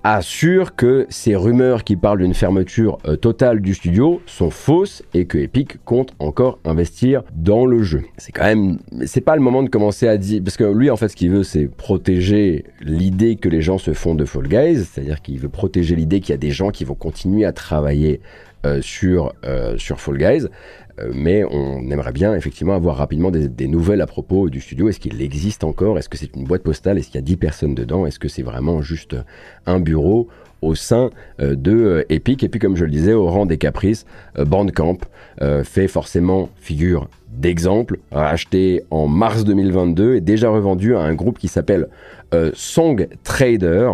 [0.02, 5.26] assure que ces rumeurs qui parlent d'une fermeture euh, totale du studio sont fausses et
[5.26, 8.02] que Epic compte encore investir dans le jeu.
[8.16, 10.96] C'est quand même, c'est pas le moment de commencer à dire, parce que lui en
[10.96, 14.84] fait ce qu'il veut c'est protéger l'idée que les gens se font de Fall Guys,
[14.84, 18.20] c'est-à-dire qu'il veut protéger l'idée qu'il y a des gens qui vont continuer à travailler
[18.66, 19.32] euh, sur,
[19.76, 20.46] sur Fall Guys.
[21.00, 24.88] Euh, mais on aimerait bien effectivement avoir rapidement des, nouvelles à propos du studio.
[24.88, 25.98] Est-ce qu'il existe encore?
[25.98, 26.98] Est-ce que c'est une boîte postale?
[26.98, 28.06] Est-ce qu'il y a 10 personnes dedans?
[28.06, 29.16] Est-ce que c'est vraiment juste
[29.66, 30.28] un bureau
[30.62, 32.42] au sein euh, de euh, Epic?
[32.42, 34.06] Et puis, comme je le disais, au rang des caprices,
[34.38, 34.98] Bandcamp
[35.64, 41.48] fait forcément figure d'exemple, racheté en mars 2022 et déjà revendu à un groupe qui
[41.48, 41.88] s'appelle
[42.52, 43.92] Song Trader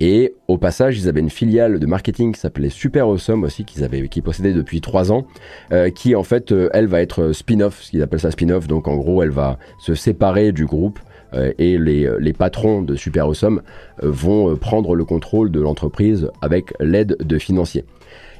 [0.00, 3.82] et au passage, ils avaient une filiale de marketing qui s'appelait Super Awesome aussi, qu'ils
[3.82, 5.26] avaient, qui possédaient depuis trois ans,
[5.72, 8.66] euh, qui en fait, euh, elle va être spin-off, ce qu'ils appellent ça spin-off.
[8.66, 10.98] Donc en gros, elle va se séparer du groupe
[11.32, 13.62] euh, et les, les, patrons de Super Awesome
[14.02, 17.84] vont prendre le contrôle de l'entreprise avec l'aide de financiers.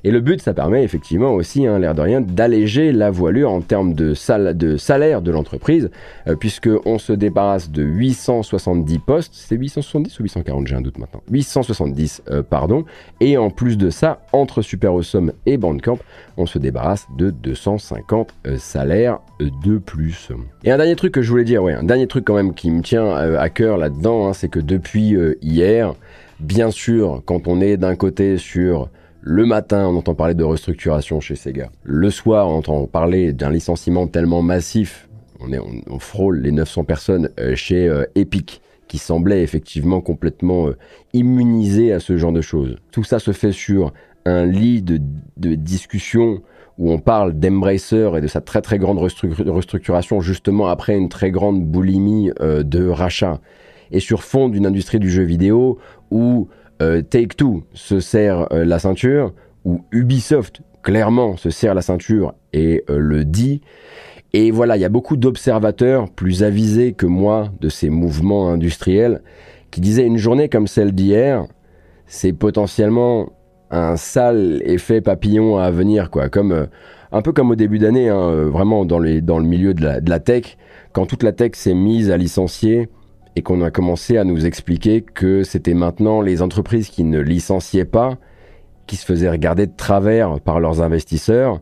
[0.04, 3.60] Et le but, ça permet effectivement aussi, hein, l'air de rien, d'alléger la voilure en
[3.60, 4.14] termes de,
[4.52, 5.90] de salaire de l'entreprise,
[6.28, 11.22] euh, puisqu'on se débarrasse de 870 postes, c'est 870 ou 840, j'ai un doute maintenant,
[11.30, 12.84] 870, euh, pardon,
[13.20, 15.98] et en plus de ça, entre Super Awesome et Bandcamp,
[16.36, 20.28] on se débarrasse de 250 euh, salaires de plus.
[20.64, 22.70] Et un dernier truc que je voulais dire, ouais, un dernier truc quand même qui
[22.70, 25.94] me tient à cœur là-dedans, hein, c'est que depuis hier,
[26.40, 28.88] bien sûr, quand on est d'un côté sur
[29.28, 31.68] le matin, on entend parler de restructuration chez Sega.
[31.82, 35.08] Le soir, on entend parler d'un licenciement tellement massif,
[35.40, 40.76] on, frôle les 900 personnes euh, chez euh, Epic, qui semblait effectivement complètement euh,
[41.12, 42.76] immunisé à ce genre de choses.
[42.92, 43.92] Tout ça se fait sur
[44.26, 45.00] un lit de,
[45.36, 46.40] discussion
[46.78, 51.32] où on parle d'Embracer et de sa très très grande restructuration justement après une très
[51.32, 53.40] grande boulimie de rachat.
[53.90, 55.78] Et sur fond d'une industrie du jeu vidéo
[56.12, 56.48] où
[56.82, 59.32] euh, Take Two se serre euh, la ceinture,
[59.64, 63.62] ou Ubisoft clairement se serre la ceinture et euh, le dit.
[64.32, 69.22] Et voilà, il y a beaucoup d'observateurs plus avisés que moi de ces mouvements industriels
[69.70, 71.46] qui disaient une journée comme celle d'hier,
[72.06, 73.32] c'est potentiellement
[73.70, 76.28] un sale effet papillon à venir, quoi.
[76.28, 76.68] Comme,
[77.10, 80.20] un peu comme au début d'année, hein, vraiment dans, le milieu de la, de la
[80.20, 80.56] tech,
[80.92, 82.88] quand toute la tech s'est mise à licencier,
[83.36, 87.84] et qu'on a commencé à nous expliquer que c'était maintenant les entreprises qui ne licenciaient
[87.84, 88.16] pas,
[88.86, 91.60] qui se faisaient regarder de travers par leurs investisseurs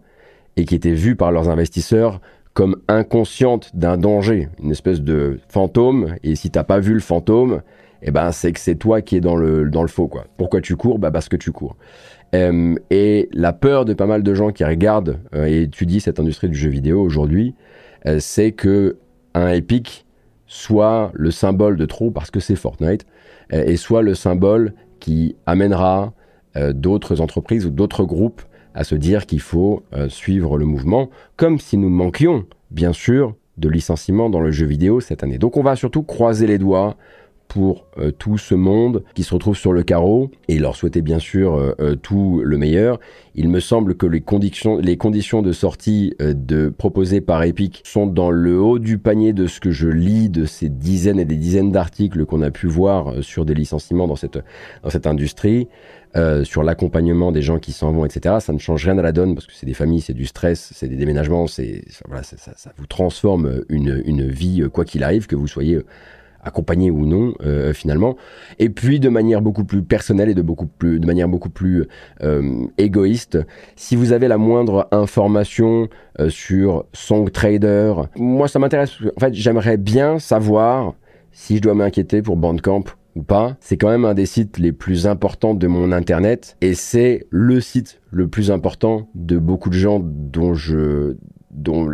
[0.57, 2.21] et qui étaient vues par leurs investisseurs
[2.53, 6.15] comme inconscientes d'un danger, une espèce de fantôme.
[6.23, 7.63] Et si t'as pas vu le fantôme,
[8.03, 10.27] eh ben c'est que c'est toi qui es dans le dans le faux quoi.
[10.37, 11.01] Pourquoi tu cours?
[11.01, 11.77] Bah parce que tu cours.
[12.35, 16.21] Euh, et la peur de pas mal de gens qui regardent euh, et étudient cette
[16.21, 17.55] industrie du jeu vidéo aujourd'hui,
[18.07, 18.99] euh, c'est que
[19.35, 20.04] un Epic
[20.47, 23.07] soit le symbole de trop parce que c'est Fortnite,
[23.53, 26.13] euh, et soit le symbole qui amènera
[26.57, 28.43] euh, d'autres entreprises ou d'autres groupes
[28.75, 33.35] à se dire qu'il faut euh, suivre le mouvement, comme si nous manquions, bien sûr,
[33.57, 35.39] de licenciements dans le jeu vidéo cette année.
[35.39, 36.97] Donc on va surtout croiser les doigts
[37.55, 41.21] pour euh, tout ce monde qui se retrouve sur le carreau et leur souhaiter bien
[41.21, 42.99] sûr euh, euh, tout le meilleur.
[43.37, 48.09] Il me semble que les conditions, les conditions de sortie de, proposées par Epic sont
[48.09, 51.37] dans le haut du panier de ce que je lis de ces dizaines et des
[51.37, 54.41] dizaines d'articles qu'on a pu voir sur des licenciements dans cette,
[54.83, 55.69] dans cette industrie.
[56.45, 58.37] sur l'accompagnement des gens qui s'en vont, etc.
[58.41, 60.71] Ça ne change rien à la donne parce que c'est des familles, c'est du stress,
[60.73, 65.03] c'est des déménagements, c'est voilà, ça, ça, ça, vous transforme une, une vie quoi qu'il
[65.03, 65.81] arrive, que vous soyez
[66.45, 68.17] accompagné ou non euh, finalement.
[68.59, 71.87] Et puis de manière beaucoup plus personnelle et de beaucoup plus de manière beaucoup plus
[72.23, 73.39] euh, égoïste
[73.77, 75.89] si vous avez la moindre information
[76.21, 78.93] euh, sur Song Trader moi ça m'intéresse.
[79.17, 80.95] En fait j'aimerais bien savoir
[81.33, 82.85] si je dois m'inquiéter pour Bandcamp
[83.17, 86.75] ou pas, c'est quand même un des sites les plus importants de mon internet et
[86.75, 91.17] c'est le site le plus important de beaucoup de gens dont je
[91.51, 91.89] dont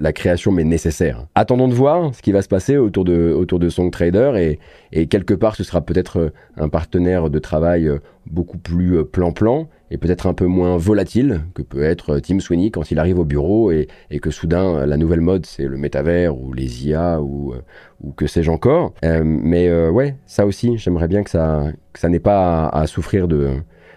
[0.00, 1.26] la création mais nécessaire.
[1.34, 4.58] Attendons de voir ce qui va se passer autour de, autour de Song Trader et,
[4.92, 9.04] et quelque part ce sera peut-être euh, un partenaire de travail euh, beaucoup plus euh,
[9.04, 13.18] plan-plan et peut-être un peu moins volatile que peut être Tim Sweeney quand il arrive
[13.18, 17.20] au bureau et, et que soudain la nouvelle mode c'est le métavers ou les IA
[17.20, 17.54] ou,
[18.00, 18.94] ou que sais-je encore.
[19.02, 23.50] mais ouais, ça aussi j'aimerais bien que ça, que ça n'ait pas à, souffrir de,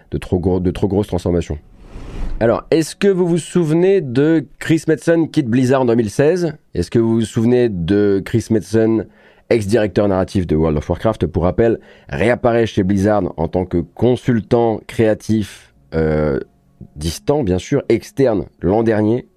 [0.10, 1.60] de, trop gros, de trop grosses transformations.
[2.40, 7.00] Alors, est-ce que vous vous souvenez de Chris Metzen, quitte Blizzard en 2016 Est-ce que
[7.00, 9.08] vous vous souvenez de Chris Metzen,
[9.50, 11.28] ex-directeur narratif de World of Warcraft?
[11.28, 11.80] Pour rappel,
[12.10, 16.40] réapparaît chez Blizzard en tant que consultant créatif euh,
[16.96, 19.28] distant, bien sûr, externe l'an dernier.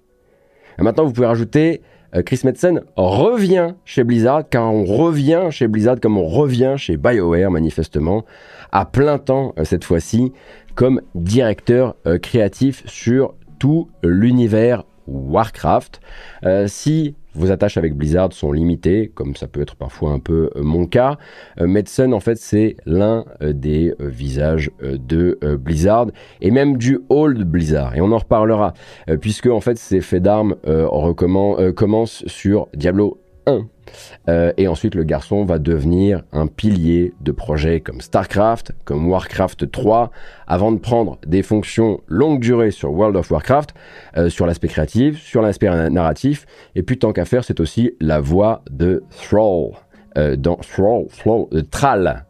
[0.79, 1.81] maintenant, vous pouvez rajouter
[2.15, 6.97] euh, Chris Metzen revient chez Blizzard, car on revient chez Blizzard comme on revient chez
[6.97, 8.25] BioWare, manifestement,
[8.71, 10.33] à plein temps euh, cette fois-ci,
[10.77, 15.99] comme directeur euh, créatif sur tout l'univers Warcraft.
[16.45, 20.51] Euh, si vos attaches avec Blizzard sont limitées, comme ça peut être parfois un peu
[20.55, 21.17] euh, mon cas,
[21.59, 26.07] Medson en fait c'est l'un des visages de Blizzard
[26.41, 28.73] et même du old Blizzard et on en reparlera
[29.19, 30.55] puisque en fait ces faits d'armes
[31.15, 33.67] commencent sur Diablo 1
[34.29, 39.71] euh, et ensuite, le garçon va devenir un pilier de projets comme StarCraft, comme Warcraft
[39.71, 40.11] 3,
[40.47, 43.73] avant de prendre des fonctions longue durée sur World of Warcraft,
[44.17, 46.45] euh, sur l'aspect créatif, sur l'aspect narratif.
[46.75, 49.71] Et puis, tant qu'à faire, c'est aussi la voix de Thrall.
[50.17, 52.25] Euh, dans Thrall, Thrall, Thrall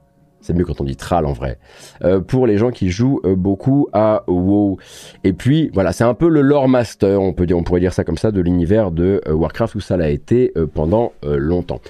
[0.48, 1.60] c'est mieux quand on dit Tral en vrai.
[2.04, 4.78] Euh, pour les gens qui jouent euh, beaucoup à WoW.
[5.26, 8.32] Et puis voilà, c'est un peu le lore master, on pourrait dire ça comme ça,
[8.32, 11.82] de l'univers de euh, Warcraft où ça l'a été pendant longtemps.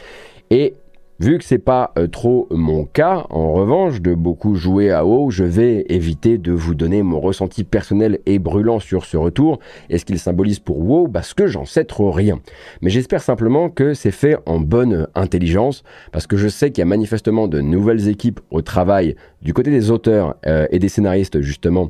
[0.49, 0.73] Et
[1.19, 5.31] Vu que c'est pas euh, trop mon cas, en revanche, de beaucoup jouer à WoW,
[5.31, 9.57] je vais éviter de vous donner mon ressenti personnel et brûlant sur ce retour
[9.89, 12.39] et ce qu'il symbolise pour WoW, parce que j'en sais trop rien.
[12.81, 16.83] Mais j'espère simplement que c'est fait en bonne intelligence, parce que je sais qu'il y
[16.83, 21.41] a manifestement de nouvelles équipes au travail du côté des auteurs euh, et des scénaristes
[21.41, 21.89] justement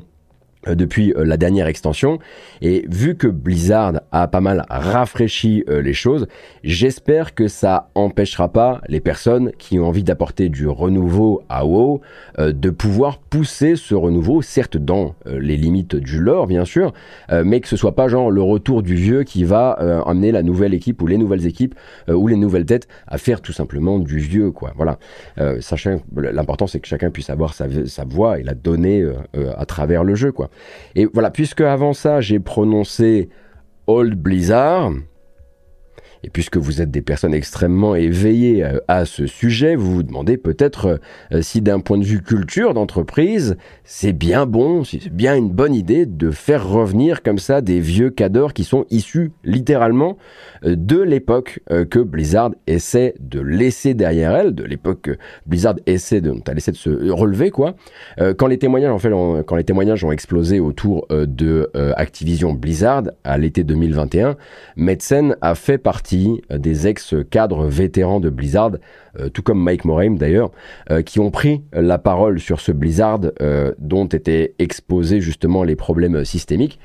[0.74, 2.18] depuis euh, la dernière extension.
[2.60, 6.26] Et vu que Blizzard a pas mal rafraîchi euh, les choses,
[6.64, 12.00] j'espère que ça empêchera pas les personnes qui ont envie d'apporter du renouveau à WoW
[12.38, 16.92] de pouvoir pousser ce renouveau, certes dans les limites du lore bien sûr,
[17.44, 19.72] mais que ce soit pas genre le retour du vieux qui va
[20.06, 21.74] amener la nouvelle équipe ou les nouvelles équipes
[22.08, 24.72] ou les nouvelles têtes à faire tout simplement du vieux quoi.
[24.76, 24.98] Voilà.
[25.36, 29.06] l'important c'est que chacun puisse avoir sa, sa voix et la donner
[29.56, 30.50] à travers le jeu quoi.
[30.94, 33.28] Et voilà, puisque avant ça, j'ai prononcé
[33.86, 34.92] Old Blizzard,
[36.24, 40.36] et puisque vous êtes des personnes extrêmement éveillées euh, à ce sujet, vous vous demandez
[40.36, 41.00] peut-être
[41.32, 45.50] euh, si d'un point de vue culture d'entreprise, c'est bien bon, si c'est bien une
[45.50, 50.16] bonne idée de faire revenir comme ça des vieux cadors qui sont issus littéralement
[50.64, 51.60] euh, de l'époque
[51.90, 56.72] que Blizzard essaie de laisser derrière elle, de l'époque que Blizzard essaie de, a laissé
[56.72, 57.74] de se relever quoi.
[58.36, 59.10] Quand les témoignages en fait,
[59.46, 64.36] quand les témoignages ont explosé autour de Activision Blizzard à l'été 2021,
[64.76, 68.72] Metzen a fait partie euh, des ex-cadres vétérans de Blizzard,
[69.18, 70.50] euh, tout comme Mike Morhaime d'ailleurs,
[70.90, 73.20] euh, qui ont pris la parole sur ce Blizzard
[73.78, 76.78] dont étaient exposés justement les problèmes systémiques.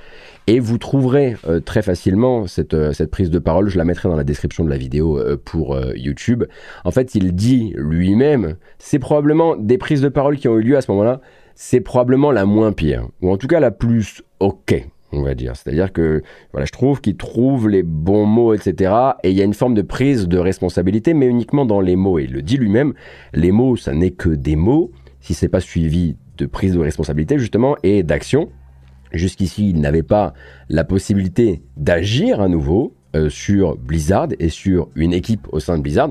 [0.48, 4.24] Et vous trouverez très facilement cette, cette, prise de parole, je la mettrai dans la
[4.24, 6.44] description de la vidéo pour YouTube.
[6.84, 10.78] En fait, il dit lui-même, c'est probablement des prises de parole qui ont eu lieu
[10.78, 11.22] à ce moment-là,
[11.56, 15.56] c'est probablement la moins pire, ou en tout cas la plus ok on va dire.
[15.56, 18.94] C'est-à-dire que voilà, je trouve qu'il trouve les bons mots, etc.
[19.24, 22.20] Et il y a une forme de prise de responsabilité, mais uniquement dans les mots.
[22.20, 22.94] Et il le dit lui-même,
[23.34, 27.38] les mots, ça n'est que des mots, si c'est pas suivi de prise de responsabilité,
[27.38, 28.50] justement, et d'action.
[29.12, 30.34] Jusqu'ici, il n'avait pas
[30.70, 35.84] la possibilité d'agir à nouveau euh, sur Blizzard et sur une équipe au sein de
[35.84, 36.10] Blizzard.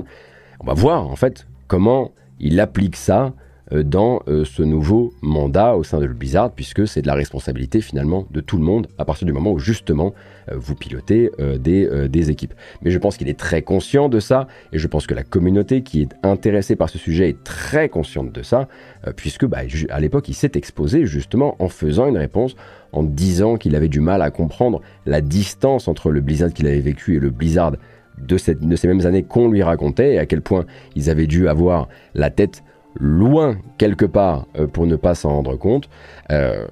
[0.61, 3.33] On va voir, en fait, comment il applique ça
[3.81, 8.27] dans euh, ce nouveau mandat au sein de Blizzard, puisque c'est de la responsabilité finalement
[8.29, 10.13] de tout le monde à partir du moment où justement
[10.51, 12.53] euh, vous pilotez des, équipes.
[12.83, 15.81] Mais je pense qu'il est très conscient de ça, et je pense que la communauté
[15.81, 18.67] qui est intéressée par ce sujet est très consciente de ça,
[19.15, 19.59] puisque bah,
[19.89, 22.55] à l'époque il s'est exposé justement en faisant une réponse,
[22.91, 26.79] en disant qu'il avait du mal à comprendre la distance entre le Blizzard qu'il avait
[26.79, 27.73] vécu et le Blizzard
[28.17, 30.65] de ces mêmes années qu'on lui racontait, et à quel point
[30.95, 32.63] ils avaient dû avoir la tête
[32.95, 35.89] loin quelque part euh, pour ne pas s'en rendre compte,
[36.31, 36.65] euh,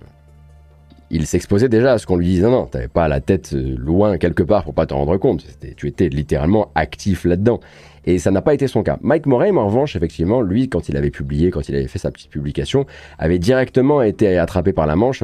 [1.09, 3.75] il s'exposait déjà à ce qu'on lui disait non, non, t'avais pas la tête euh,
[3.77, 5.45] loin quelque part pour pas t'en rendre compte.
[5.75, 7.59] Tu étais littéralement actif là-dedans.
[8.05, 8.97] Et ça n'a pas été son cas.
[9.01, 12.09] Mike Morey, en revanche, effectivement, lui, quand il avait publié, quand il avait fait sa
[12.09, 12.87] petite publication,
[13.19, 15.23] avait directement été attrapé par la manche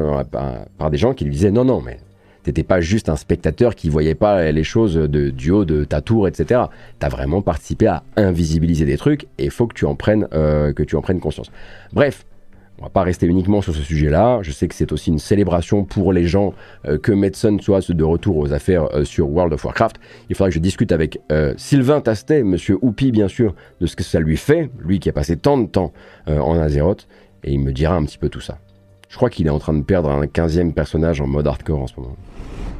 [0.77, 1.97] par des gens qui lui disaient non, non, mais
[2.47, 5.99] T'étais pas juste un spectateur qui voyait pas les choses de, du haut de ta
[5.99, 6.61] tour, etc.
[6.97, 10.71] T'as vraiment participé à invisibiliser des trucs et il faut que tu en prennes, euh,
[10.71, 11.51] que tu en prennes conscience.
[11.91, 12.25] Bref,
[12.79, 14.39] on va pas rester uniquement sur ce sujet-là.
[14.43, 16.53] Je sais que c'est aussi une célébration pour les gens
[16.87, 19.97] euh, que Medson soit de retour aux affaires euh, sur World of Warcraft.
[20.29, 21.19] Il faudra que je discute avec
[21.57, 25.11] Sylvain Tastet, Monsieur Oupi bien sûr, de ce que ça lui fait, lui qui a
[25.11, 25.91] passé tant de temps
[26.27, 27.09] en Azeroth,
[27.43, 28.57] et il me dira un petit peu tout ça.
[29.09, 31.87] Je crois qu'il est en train de perdre un 15e personnage en mode hardcore en
[31.87, 32.15] ce moment.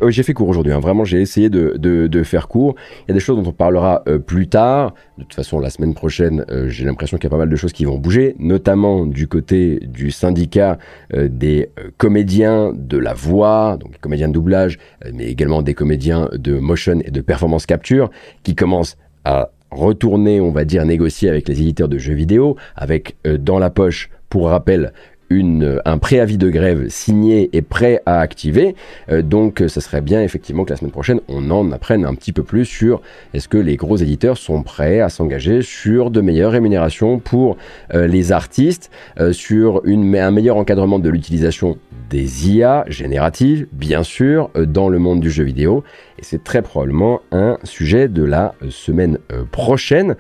[0.02, 0.80] Euh, j'ai fait court aujourd'hui, hein.
[0.80, 2.76] vraiment j'ai essayé de, faire court.
[3.06, 4.94] Il y a des choses dont on parlera euh, plus tard.
[5.18, 7.56] De toute façon, la semaine prochaine, euh, j'ai l'impression qu'il y a pas mal de
[7.56, 10.78] choses qui vont bouger, notamment du côté du syndicat
[11.14, 14.78] des comédiens de la voix, donc comédiens de doublage,
[15.14, 18.10] mais également des comédiens de motion et de performance capture,
[18.44, 23.16] qui commencent à retourner, on va dire, négocier avec les éditeurs de jeux vidéo, avec
[23.26, 24.92] dans la poche, pour rappel,
[25.30, 28.76] une, un préavis de grève signé et prêt à activer.
[29.10, 32.34] Euh, donc ça serait bien effectivement que la semaine prochaine on en apprenne un petit
[32.34, 33.02] peu plus sur
[33.34, 37.58] est-ce que les gros éditeurs sont prêts à s'engager sur de meilleures rémunérations pour
[37.94, 41.78] euh, les artistes, euh, sur un meilleur encadrement de l'utilisation
[42.10, 45.84] des IA génératives, bien sûr, dans le monde du jeu vidéo.
[46.20, 49.18] Et c'est très probablement un sujet de la semaine
[49.52, 50.16] prochaine.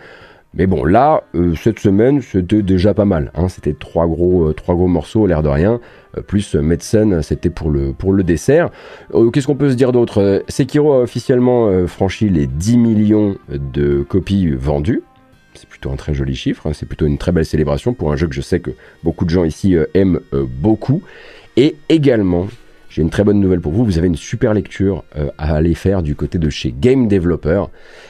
[0.58, 3.32] Mais bon, là, euh, cette semaine, c'était déjà pas mal.
[3.36, 3.48] Hein.
[3.48, 5.80] C'était trois gros, euh, trois gros morceaux, l'air de rien.
[6.18, 8.72] Euh, plus Medicine, c'était pour le, pour le dessert.
[9.32, 10.44] Qu'est-ce qu'on peut se dire d'autre?
[10.48, 15.04] Sekiro a officiellement franchi les 10 millions de copies vendues.
[15.54, 16.66] C'est plutôt un très joli chiffre.
[16.66, 16.72] Hein.
[16.74, 18.72] C'est plutôt une très belle célébration pour un jeu que je sais que
[19.04, 20.22] beaucoup de gens ici aiment
[20.60, 21.04] beaucoup.
[21.56, 22.48] Et également,
[22.98, 23.86] j'ai une très bonne nouvelle pour vous.
[23.86, 27.66] Vous avez une super lecture euh, à aller faire du côté de chez Game Developer.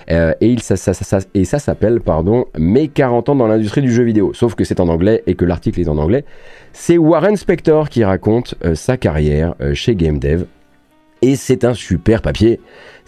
[0.10, 4.32] Euh, et, ça s'appelle, pardon, Mes 40 ans dans l'industrie du jeu vidéo.
[4.34, 6.24] Sauf que c'est en anglais et que l'article est en anglais.
[6.72, 10.46] C'est Warren Spector qui raconte euh, sa carrière chez Game Dev.
[11.22, 12.60] Et c'est un super papier.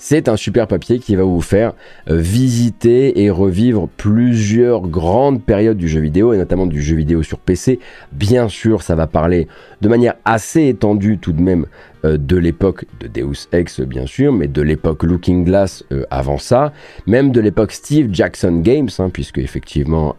[0.01, 1.74] C'est un super papier qui va vous faire
[2.10, 7.22] euh, visiter et revivre plusieurs grandes périodes du jeu vidéo et notamment du jeu vidéo
[7.22, 7.80] sur PC.
[8.14, 9.49] Bien sûr, ça va parler
[9.82, 11.66] de manière assez étendue tout de même
[12.05, 16.38] euh, de l'époque de Deus Ex bien sûr, mais de l'époque Looking Glass euh, avant
[16.38, 16.72] ça,
[17.05, 20.16] même de l'époque Steve Jackson Games, hein, puisque effectivement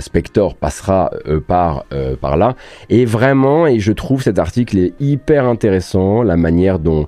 [0.00, 1.10] Spector passera
[1.46, 1.84] par,
[2.20, 2.56] par là.
[2.88, 7.06] Et vraiment, et je trouve cet article hyper intéressant, la manière dont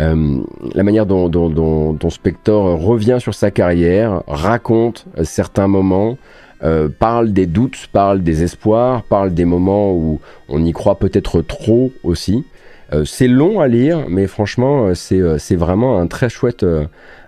[0.00, 0.42] euh,
[0.74, 6.18] la manière dont, dont, Spector revient sur sa carrière, raconte euh, certains moments,
[6.62, 11.40] euh, parle des doutes, parle des espoirs, parle des moments où on y croit peut-être
[11.42, 12.44] trop aussi.
[13.04, 16.64] c'est long à lire, mais franchement, c'est vraiment un très chouette,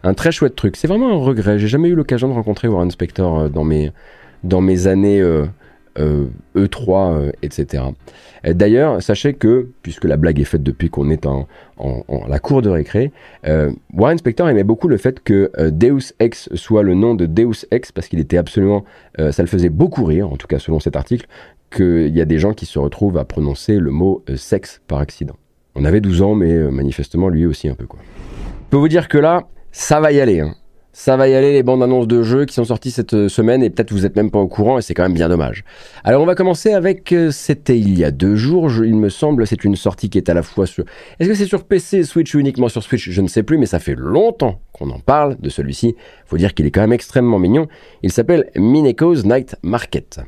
[0.02, 0.76] un très chouette truc.
[0.76, 1.58] C'est vraiment un regret.
[1.58, 3.92] J'ai jamais eu l'occasion de rencontrer Warren Spector dans mes,
[4.44, 5.22] dans mes années
[6.56, 7.84] E3, etc.
[8.44, 11.46] D'ailleurs, sachez que, puisque la blague est faite depuis qu'on est en,
[12.26, 13.12] la cour de récré,
[13.46, 17.26] euh, Warren Spector aimait beaucoup le fait que euh, Deus Ex soit le nom de
[17.26, 18.84] Deus Ex, parce qu'il était absolument...
[19.18, 21.26] Euh, ça le faisait beaucoup rire, en tout cas selon cet article,
[21.70, 25.36] qu'il y a des gens qui se retrouvent à prononcer le mot sexe par accident.
[25.74, 28.00] On avait 12 ans, mais manifestement lui aussi un peu quoi.
[28.02, 30.40] Je peux vous dire que là, ça va y aller.
[30.40, 30.54] Hein.
[30.92, 33.62] Ça va y aller les bandes annonces de jeux qui sont sorties cette euh, semaine
[33.62, 35.64] et peut-être vous êtes même pas au courant et c'est quand même bien dommage.
[36.02, 39.46] Alors on va commencer avec, euh, c'était il y a deux jours, il me semble,
[39.46, 40.84] c'est une sortie qui est à la fois sur...
[41.18, 43.08] Est-ce que c'est sur PC, Switch ou uniquement sur Switch?
[43.08, 45.94] Je ne sais plus, mais ça fait longtemps qu'on en parle de celui-ci.
[46.26, 47.68] Faut dire qu'il est quand même extrêmement mignon.
[48.02, 50.20] Il s'appelle Mineko's Night Market.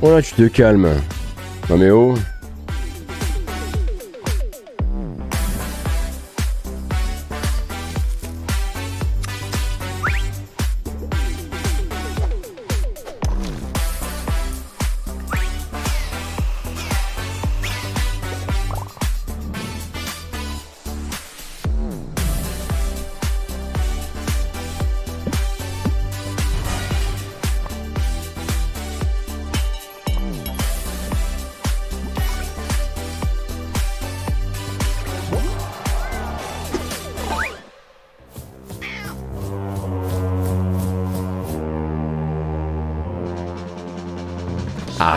[0.00, 0.88] Voilà, tu te calmes.
[1.68, 2.14] Non mais oh.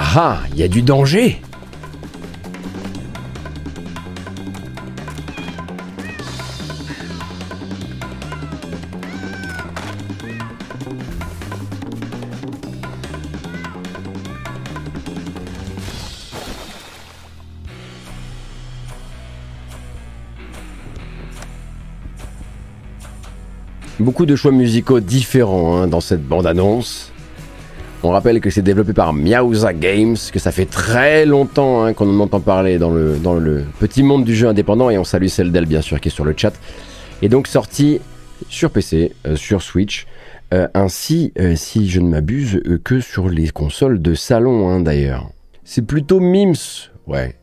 [0.04, 1.40] Ah, il y a du danger
[24.00, 27.11] Beaucoup de choix musicaux différents hein, dans cette bande-annonce.
[28.04, 32.10] On rappelle que c'est développé par Miauza Games, que ça fait très longtemps hein, qu'on
[32.10, 35.28] en entend parler dans le, dans le petit monde du jeu indépendant, et on salue
[35.28, 36.54] celle d'elle bien sûr qui est sur le chat.
[37.22, 38.02] Et donc sorti
[38.50, 40.08] sur PC, euh, sur Switch,
[40.52, 45.30] euh, ainsi, euh, si je ne m'abuse, que sur les consoles de salon hein, d'ailleurs.
[45.64, 47.36] C'est plutôt Mims, ouais.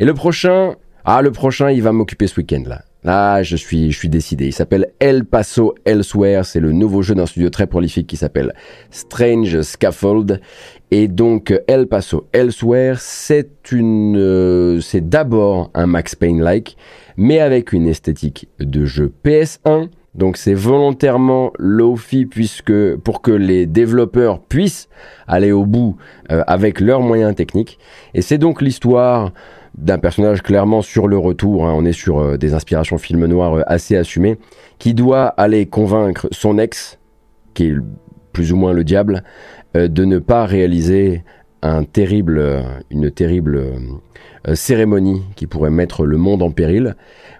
[0.00, 0.74] Et le prochain,
[1.04, 2.82] ah le prochain il va m'occuper ce week-end là.
[3.04, 4.46] Là, je suis, je suis décidé.
[4.46, 6.44] Il s'appelle El Paso Elsewhere.
[6.44, 8.54] C'est le nouveau jeu d'un studio très prolifique qui s'appelle
[8.90, 10.40] Strange Scaffold.
[10.90, 16.78] Et donc, El Paso Elsewhere, c'est une, euh, c'est d'abord un Max Payne-like,
[17.18, 19.88] mais avec une esthétique de jeu PS1.
[20.14, 24.88] Donc c'est volontairement low-fi puisque pour que les développeurs puissent
[25.26, 25.96] aller au bout
[26.30, 27.78] euh, avec leurs moyens techniques.
[28.14, 29.32] Et c'est donc l'histoire
[29.76, 31.74] d'un personnage clairement sur le retour, hein.
[31.76, 34.38] on est sur euh, des inspirations film noir euh, assez assumées,
[34.78, 36.98] qui doit aller convaincre son ex,
[37.54, 37.76] qui est
[38.32, 39.24] plus ou moins le diable,
[39.76, 41.24] euh, de ne pas réaliser
[41.62, 43.72] un terrible, une terrible
[44.52, 46.94] cérémonie qui pourrait mettre le monde en péril.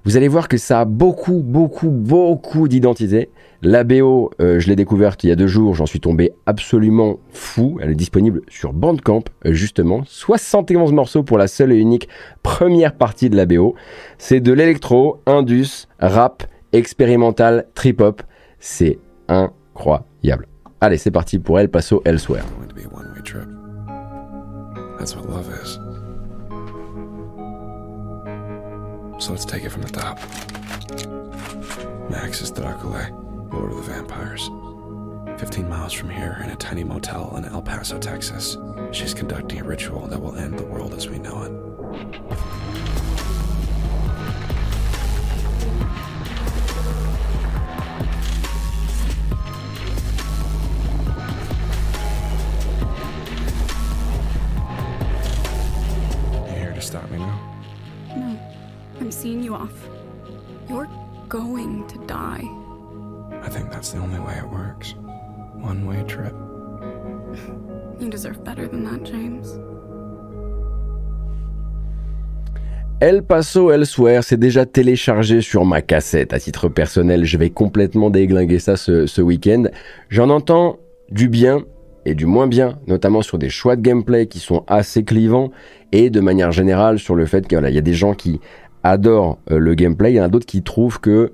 [0.04, 3.28] Vous allez voir que ça a beaucoup, beaucoup, beaucoup d'identité.
[3.66, 7.18] La BO, euh, je l'ai découverte il y a deux jours, j'en suis tombé absolument
[7.32, 7.78] fou.
[7.80, 10.02] Elle est disponible sur Bandcamp, euh, justement.
[10.06, 12.10] 71 morceaux pour la seule et unique
[12.42, 13.74] première partie de la BO.
[14.18, 16.42] C'est de l'électro, indus, rap,
[16.74, 18.22] expérimental, trip-hop.
[18.58, 18.98] C'est
[19.28, 20.46] incroyable.
[20.82, 22.44] Allez, c'est parti pour El Paso Elsewhere.
[29.18, 30.18] So let's take it from the top.
[32.10, 32.52] Max is
[33.54, 34.50] Lord of the Vampires.
[35.38, 38.58] 15 miles from here, in a tiny motel in El Paso, Texas,
[38.90, 42.63] she's conducting a ritual that will end the world as we know it.
[73.04, 76.32] El Paso Elsewhere, c'est déjà téléchargé sur ma cassette.
[76.32, 79.64] À titre personnel, je vais complètement déglinguer ça ce, week-end.
[80.08, 80.78] J'en entends
[81.10, 81.64] du bien
[82.06, 85.50] et du moins bien, notamment sur des choix de gameplay qui sont assez clivants
[85.92, 88.40] et de manière générale sur le fait qu'il y a des gens qui
[88.82, 91.30] adorent euh, le gameplay, il y en a d'autres qui trouvent que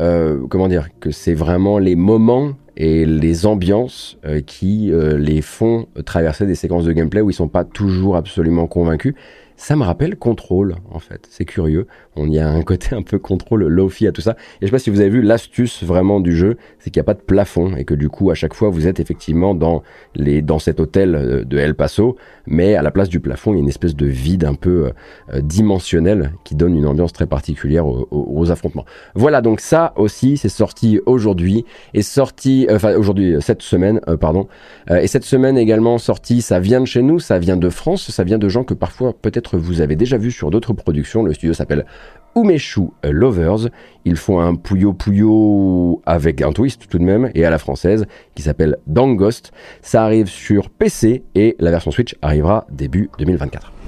[0.00, 5.86] euh, comment dire, que c'est vraiment les moments et les ambiances euh, qui les font
[6.04, 9.14] traverser des séquences de gameplay où ils sont pas toujours absolument convaincus.
[9.56, 11.28] Ça me rappelle Control, en fait.
[11.30, 11.86] C'est curieux.
[12.16, 14.32] On y a un côté un peu contrôle low-fi à tout ça.
[14.32, 17.04] Et je sais pas si vous avez vu l'astuce vraiment du jeu, c'est qu'il n'y
[17.04, 19.82] a pas de plafond et que du coup, à chaque fois, vous êtes effectivement dans
[20.16, 23.56] les, dans cet hôtel euh, de El Paso, mais à la place du plafond, il
[23.56, 24.90] y a une espèce de vide un peu
[25.32, 28.84] euh, dimensionnel qui donne une ambiance très particulière aux, affrontements.
[29.14, 34.48] Voilà, donc ça aussi, c'est sorti aujourd'hui et sorti, euh, enfin aujourd'hui, cette semaine, pardon.
[34.90, 38.24] et cette semaine également sorti, ça vient de chez nous, ça vient de France, ça
[38.24, 41.22] vient de gens que parfois peut-être vous avez déjà vu sur d'autres productions.
[41.22, 41.84] Le studio s'appelle
[42.36, 43.68] Umeshu Lovers.
[44.04, 48.06] Ils font un Puyo Puyo avec un twist tout de même et à la française
[48.34, 49.52] qui s'appelle Dangost.
[49.82, 53.83] Ça arrive sur PC et la version Switch arrivera début 2024.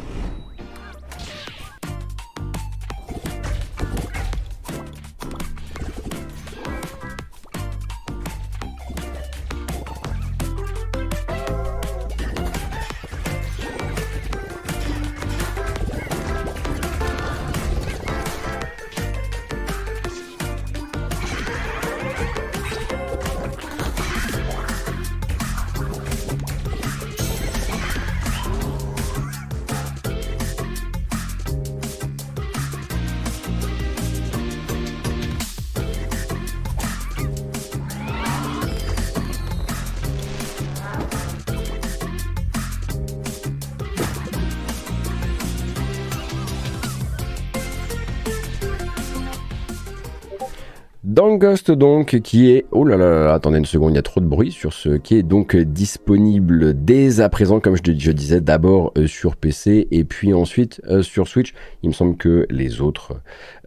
[51.26, 54.26] Dangust donc qui est oh là là, attendez une seconde il y a trop de
[54.26, 59.08] bruit sur ce qui est donc disponible dès à présent comme je, disais d'abord euh,
[59.08, 61.52] sur PC et puis ensuite euh, sur Switch.
[61.82, 63.20] Il me semble que les autres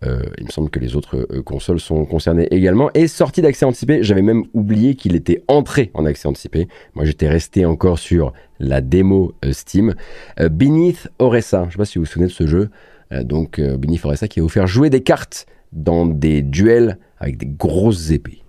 [0.06, 2.92] euh, il me semble que les autres consoles sont concernées également.
[2.94, 6.70] Et sorti d'accès anticipé j'avais même oublié qu'il était entré en accès anticipé.
[6.94, 8.32] Moi j'étais resté encore sur
[8.62, 9.96] la démo Steam.
[10.40, 12.70] Beneath Oressa je sais pas si vous vous souvenez de ce jeu.
[13.12, 18.12] Donc Beneath Oressa qui vous faire jouer des cartes dans des duels avec des grosses
[18.12, 18.42] épées.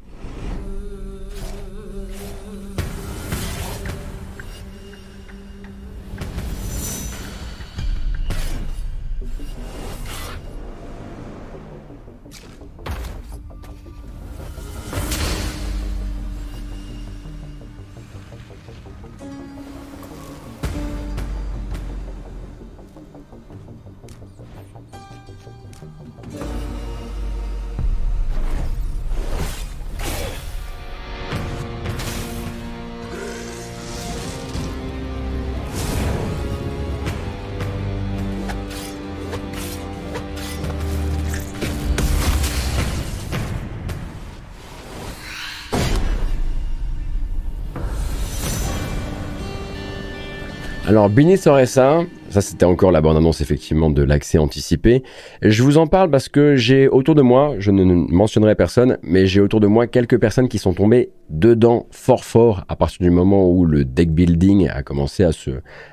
[50.88, 55.04] Alors, Bini ça, ça c'était encore la bande-annonce effectivement de l'accès anticipé.
[55.42, 59.26] Je vous en parle parce que j'ai autour de moi, je ne mentionnerai personne, mais
[59.26, 63.10] j'ai autour de moi quelques personnes qui sont tombées dedans fort fort à partir du
[63.10, 65.50] moment où le deck building a commencé à se,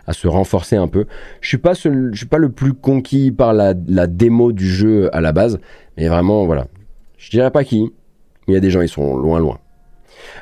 [0.07, 1.05] à se renforcer un peu.
[1.41, 5.13] Je suis pas, je suis pas le plus conquis par la, la démo du jeu
[5.15, 5.59] à la base,
[5.97, 6.67] mais vraiment, voilà.
[7.17, 7.83] Je dirais pas qui,
[8.47, 9.59] mais il y a des gens, ils sont loin loin.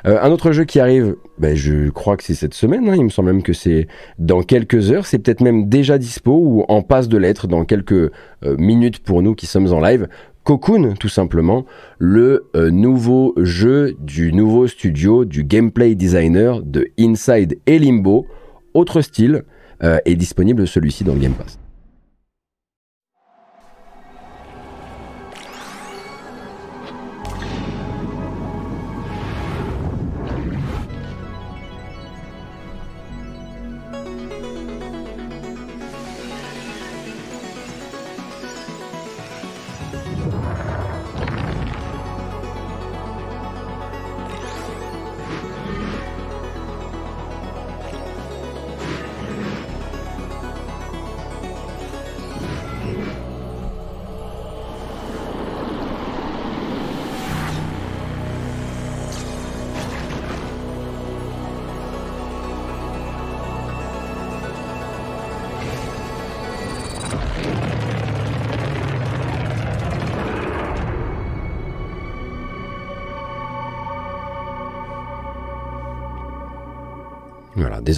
[0.06, 2.94] Euh, un autre jeu qui arrive, ben, je crois que c'est cette semaine, hein.
[2.96, 6.64] il me semble même que c'est dans quelques heures, c'est peut-être même déjà dispo ou
[6.68, 8.10] en passe de l'être dans quelques euh,
[8.58, 10.08] minutes pour nous qui sommes en live.
[10.44, 11.64] Cocoon, tout simplement,
[11.98, 18.26] le euh, nouveau jeu du nouveau studio du gameplay designer de Inside et Limbo,
[18.74, 19.44] autre style,
[20.06, 21.58] est disponible celui-ci dans le Game Pass.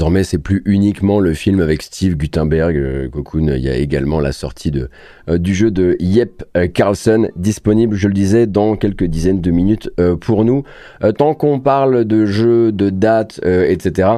[0.09, 3.48] Désormais, c'est plus uniquement le film avec Steve Gutenberg, euh, Cocoon.
[3.54, 4.88] Il y a également la sortie de,
[5.28, 9.50] euh, du jeu de Yep euh, Carlson, disponible, je le disais, dans quelques dizaines de
[9.50, 9.90] minutes
[10.22, 10.62] pour nous.
[11.18, 14.09] tant qu'on parle de jeux, de dates, etc.,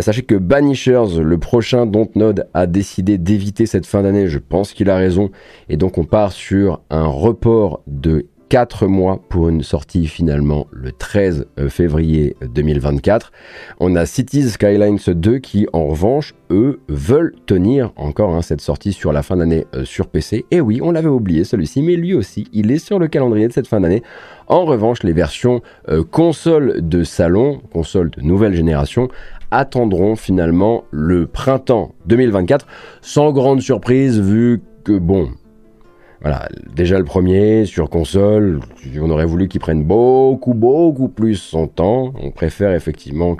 [0.00, 4.28] sachez que Banishers, le prochain Dontnod, a décidé d'éviter cette fin d'année.
[4.28, 5.30] Je pense qu'il a raison.
[5.68, 10.92] Et donc, on part sur un report de 4 mois pour une sortie finalement le
[10.92, 13.32] 13 euh, février 2024.
[13.80, 18.92] On a Cities Skylines 2 qui en revanche, eux, veulent tenir encore hein, cette sortie
[18.92, 20.44] sur la fin d'année euh, sur PC.
[20.50, 23.54] Et oui, on l'avait oublié celui-ci, mais lui aussi, il est sur le calendrier de
[23.54, 24.02] cette fin d'année.
[24.48, 29.08] En revanche, les versions euh, console de salon, console de nouvelle génération,
[29.50, 32.66] attendront finalement le printemps 2024,
[33.00, 35.30] sans grande surprise vu que bon,
[36.22, 38.60] voilà, déjà le premier sur console,
[39.00, 42.14] on aurait voulu qu'il prenne beaucoup, beaucoup plus son temps.
[42.22, 43.36] On préfère effectivement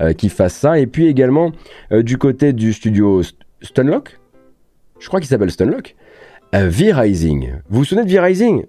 [0.00, 0.78] euh, qu'il fasse ça.
[0.78, 1.52] Et puis également
[1.92, 3.20] euh, du côté du studio
[3.60, 4.18] Stunlock,
[4.98, 5.96] je crois qu'il s'appelle Stunlock,
[6.54, 7.52] euh, V-Rising.
[7.68, 8.64] Vous vous souvenez de V-Rising?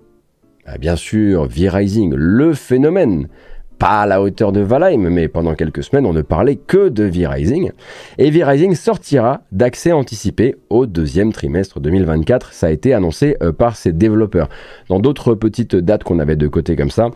[0.65, 3.29] Ah, Bien sûr, V-Rising, le phénomène
[3.77, 7.03] pas à la hauteur de Valheim, mais pendant quelques semaines, on ne parlait que de
[7.03, 7.71] V-Rising.
[8.17, 12.53] Et V-Rising sortira d'accès anticipé au deuxième trimestre 2024.
[12.53, 14.49] Ça a été annoncé euh, par ses développeurs.
[14.89, 17.09] Dans d'autres petites dates qu'on avait de côté comme ça,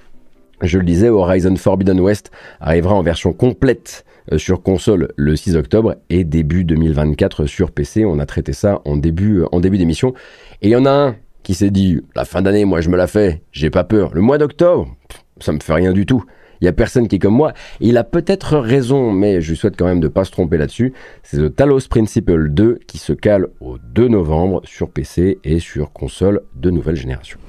[0.61, 5.55] je le disais, Horizon Forbidden West arrivera en version complète euh, sur console le 6
[5.55, 8.05] octobre et début 2024 sur PC.
[8.05, 10.13] On a traité ça en début, euh, en début d'émission.
[10.61, 12.97] Et il y en a un qui s'est dit, la fin d'année, moi je me
[12.97, 14.13] la fais, j'ai pas peur.
[14.13, 14.93] Le mois d'octobre,
[15.39, 16.23] ça me fait rien du tout.
[16.61, 17.53] Il y a personne qui est comme moi.
[17.79, 20.93] Il a peut-être raison, mais je lui souhaite quand même de pas se tromper là-dessus.
[21.23, 25.91] C'est le Talos Principle 2 qui se cale au 2 novembre sur PC et sur
[25.91, 27.39] console de nouvelle génération.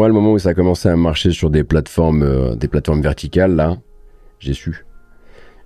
[0.00, 3.02] Moi, le moment où ça a commencé à marcher sur des plateformes, euh, des plateformes
[3.02, 3.76] verticales, là,
[4.38, 4.86] j'ai su.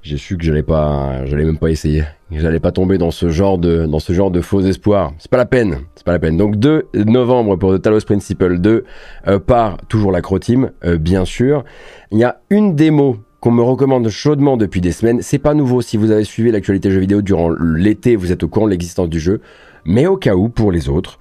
[0.03, 2.03] J'ai su que j'allais pas, j'allais même pas essayer.
[2.33, 5.13] J'allais pas tomber dans ce genre de, dans ce genre de faux espoirs.
[5.19, 5.83] C'est pas la peine.
[5.95, 6.37] C'est pas la peine.
[6.37, 8.85] Donc 2 novembre pour The Talos Principle 2
[9.29, 11.65] euh, par toujours la Croteam, euh, bien sûr.
[12.11, 15.23] Il y a une démo qu'on me recommande chaudement depuis des semaines.
[15.23, 15.81] C'est pas nouveau.
[15.81, 19.09] Si vous avez suivi l'actualité jeux vidéo durant l'été, vous êtes au courant de l'existence
[19.09, 19.41] du jeu.
[19.85, 21.19] Mais au cas où, pour les autres,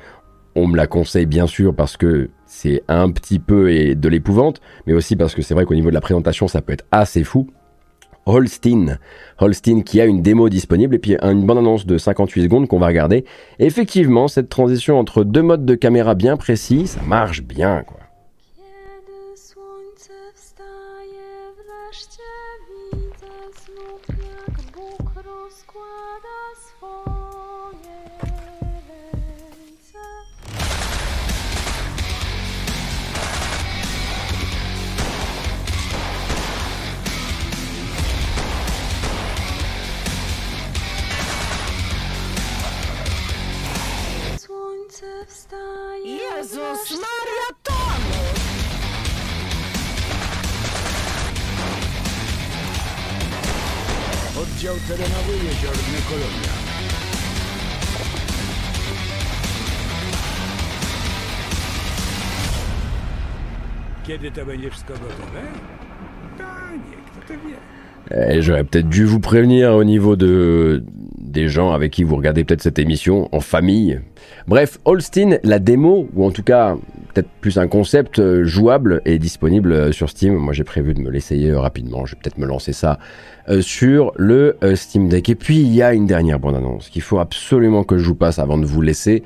[0.55, 4.93] on me la conseille bien sûr parce que c'est un petit peu de l'épouvante, mais
[4.93, 7.47] aussi parce que c'est vrai qu'au niveau de la présentation, ça peut être assez fou.
[8.25, 8.99] Holstein,
[9.39, 12.79] Holstein qui a une démo disponible et puis une bonne annonce de 58 secondes qu'on
[12.79, 13.25] va regarder.
[13.59, 18.02] effectivement, cette transition entre deux modes de caméra bien précis, ça marche bien quoi.
[46.05, 48.23] Jezus Maria Tony!
[54.41, 56.53] Oddział terenowy Jeziorny Kolonia.
[64.03, 65.41] Kiedy to będzie wszystko gotowe?
[66.37, 67.55] Panie, kto to wie?
[68.11, 70.83] Eh, J'aurais peut-être dû vous prévenir au niveau de
[71.33, 73.99] des gens avec qui vous regardez peut-être cette émission en famille.
[74.47, 76.77] Bref, Holstein, la démo, ou en tout cas
[77.13, 80.35] peut-être plus un concept euh, jouable, est disponible euh, sur Steam.
[80.35, 82.99] Moi j'ai prévu de me l'essayer euh, rapidement, je vais peut-être me lancer ça
[83.59, 85.27] sur le Steam Deck.
[85.27, 88.15] Et puis il y a une dernière bonne annonce qu'il faut absolument que je vous
[88.15, 89.23] passe avant de vous laisser.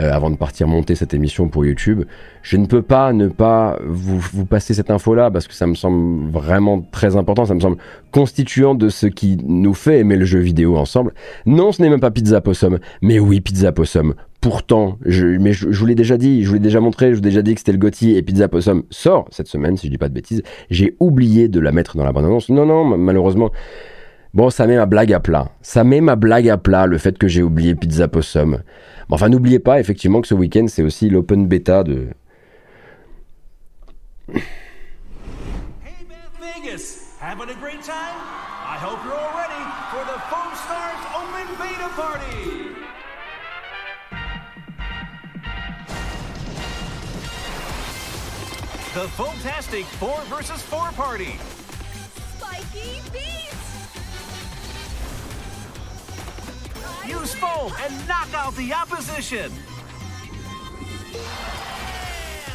[0.00, 2.04] Euh, avant de partir monter cette émission pour YouTube.
[2.42, 5.74] Je ne peux pas ne pas vous, vous passer cette info-là parce que ça me
[5.74, 7.76] semble vraiment très important, ça me semble
[8.10, 11.12] constituant de ce qui nous fait aimer le jeu vidéo ensemble.
[11.44, 14.14] Non, ce n'est même pas Pizza Possum, mais oui, Pizza Possum.
[14.40, 17.22] Pourtant, mais je, vous l'ai déjà dit, je vous l'ai déjà montré, je vous ai
[17.22, 19.98] déjà dit que c'était le Gotti et Pizza Possum sort cette semaine, si je dis
[19.98, 20.42] pas de bêtises.
[20.70, 22.48] J'ai oublié de la mettre dans la bande-annonce.
[22.48, 23.50] Non, non, malheureusement.
[24.32, 25.48] Bon, ça met ma blague à plat.
[25.60, 28.60] Ça met ma blague à plat, le fait que j'ai oublié Pizza Possum.
[29.12, 32.08] Enfin, n'oubliez pas effectivement que ce week-end, c'est aussi l'open beta de.
[34.32, 34.42] Hey
[36.40, 38.16] Vegas, having a great time?
[38.64, 39.00] I hope
[57.06, 59.52] Use foam and knock out the opposition.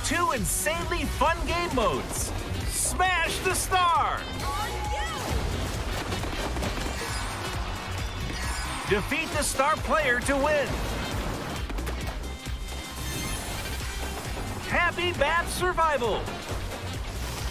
[0.06, 2.32] Two insanely fun game modes.
[2.68, 4.20] Smash the star.
[8.90, 10.68] Defeat the star player to win.
[14.70, 16.22] Happy Bath Survival.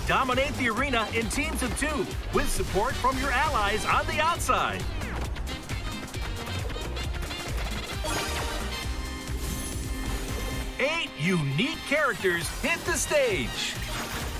[0.06, 4.82] Dominate the arena in teams of two with support from your allies on the outside.
[10.80, 13.74] Eight unique characters hit the stage.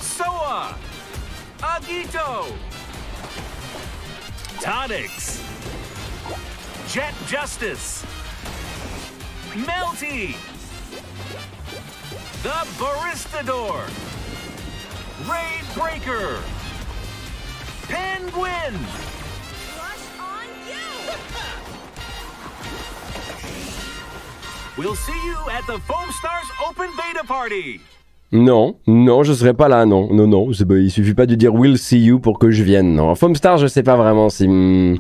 [0.01, 0.77] Soa,
[1.59, 2.53] Agito,
[4.61, 5.41] Tonics,
[6.89, 8.05] Jet Justice,
[9.53, 10.35] Melty,
[12.43, 13.87] the Baristador,
[15.31, 16.43] Raid Breaker,
[17.83, 18.75] Penguin,
[19.77, 21.13] Rush on you!
[24.77, 27.81] We'll see you at the Foam Stars Open Beta Party.
[28.33, 30.51] Non, non, je serai pas là, non, non, non.
[30.67, 32.93] bah, il suffit pas de dire We'll see you pour que je vienne.
[32.97, 34.49] Non, Foamstar, je sais pas vraiment si.
[34.49, 34.97] hmm,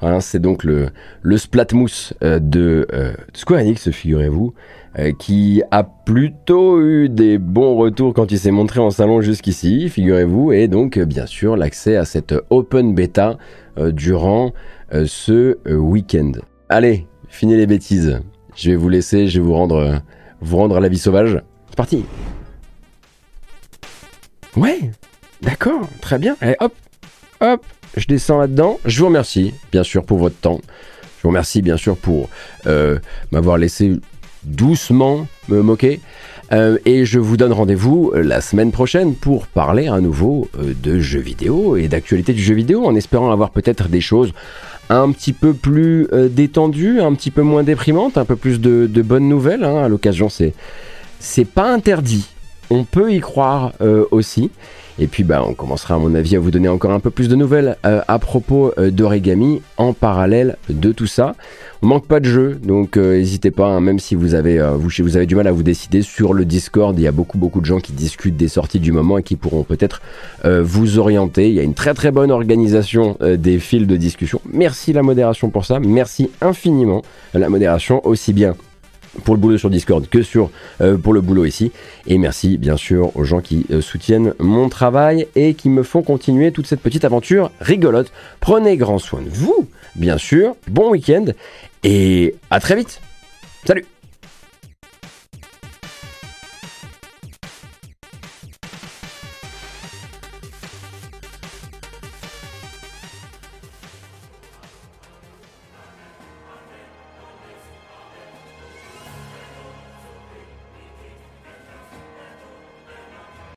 [0.00, 0.88] voilà, c'est donc le
[1.22, 4.54] le Splatmousse euh, de euh, Square Enix, figurez-vous,
[4.98, 9.88] euh, qui a plutôt eu des bons retours quand il s'est montré en salon jusqu'ici,
[9.88, 13.38] figurez-vous, et donc euh, bien sûr l'accès à cette open beta
[13.76, 14.52] durant
[15.06, 16.32] ce week-end.
[16.68, 18.20] Allez, finis les bêtises.
[18.54, 19.96] Je vais vous laisser, je vais vous rendre euh,
[20.40, 21.40] vous rendre à la vie sauvage.
[21.70, 22.04] C'est parti.
[24.56, 24.90] Ouais,
[25.40, 26.36] d'accord, très bien.
[26.40, 26.74] Allez, hop,
[27.40, 27.64] hop,
[27.96, 28.78] je descends là-dedans.
[28.84, 30.60] Je vous remercie, bien sûr, pour votre temps.
[31.18, 32.28] Je vous remercie, bien sûr, pour
[32.66, 32.98] euh,
[33.30, 33.98] m'avoir laissé
[34.44, 36.00] doucement me moquer.
[36.52, 41.20] Euh, et je vous donne rendez-vous la semaine prochaine pour parler à nouveau de jeux
[41.20, 44.34] vidéo et d'actualité du jeu vidéo, en espérant avoir peut-être des choses
[45.00, 48.86] un petit peu plus euh, détendues, un petit peu moins déprimantes, un peu plus de,
[48.86, 49.64] de bonnes nouvelles.
[49.64, 49.84] hein.
[49.84, 50.52] À l'occasion, c'est
[51.18, 52.26] c'est pas interdit.
[52.70, 54.50] on peut y croire euh, aussi.
[54.98, 57.28] Et puis bah, on commencera à mon avis à vous donner encore un peu plus
[57.28, 61.34] de nouvelles euh, à propos euh, d'Origami en parallèle de tout ça.
[61.82, 65.16] On manque pas de jeu, donc euh, n'hésitez pas, hein, même si vous avez, vous,
[65.16, 67.66] avez du mal à vous décider sur le Discord, il y a beaucoup beaucoup de
[67.66, 70.00] gens qui discutent des sorties du moment et qui pourront peut-être
[70.44, 71.48] vous orienter.
[71.48, 74.40] Il y a une très très bonne organisation des fils de discussion.
[74.52, 77.02] Merci la modération pour ça, merci infiniment
[77.34, 78.54] la modération aussi bien
[79.24, 80.50] pour le boulot sur Discord que sur
[80.80, 81.72] euh, pour le boulot ici
[82.06, 86.02] et merci bien sûr aux gens qui euh, soutiennent mon travail et qui me font
[86.02, 88.12] continuer toute cette petite aventure rigolote.
[88.40, 90.56] Prenez grand soin de vous, bien sûr.
[90.68, 91.26] Bon week-end
[91.84, 93.00] et à très vite.
[93.64, 93.84] Salut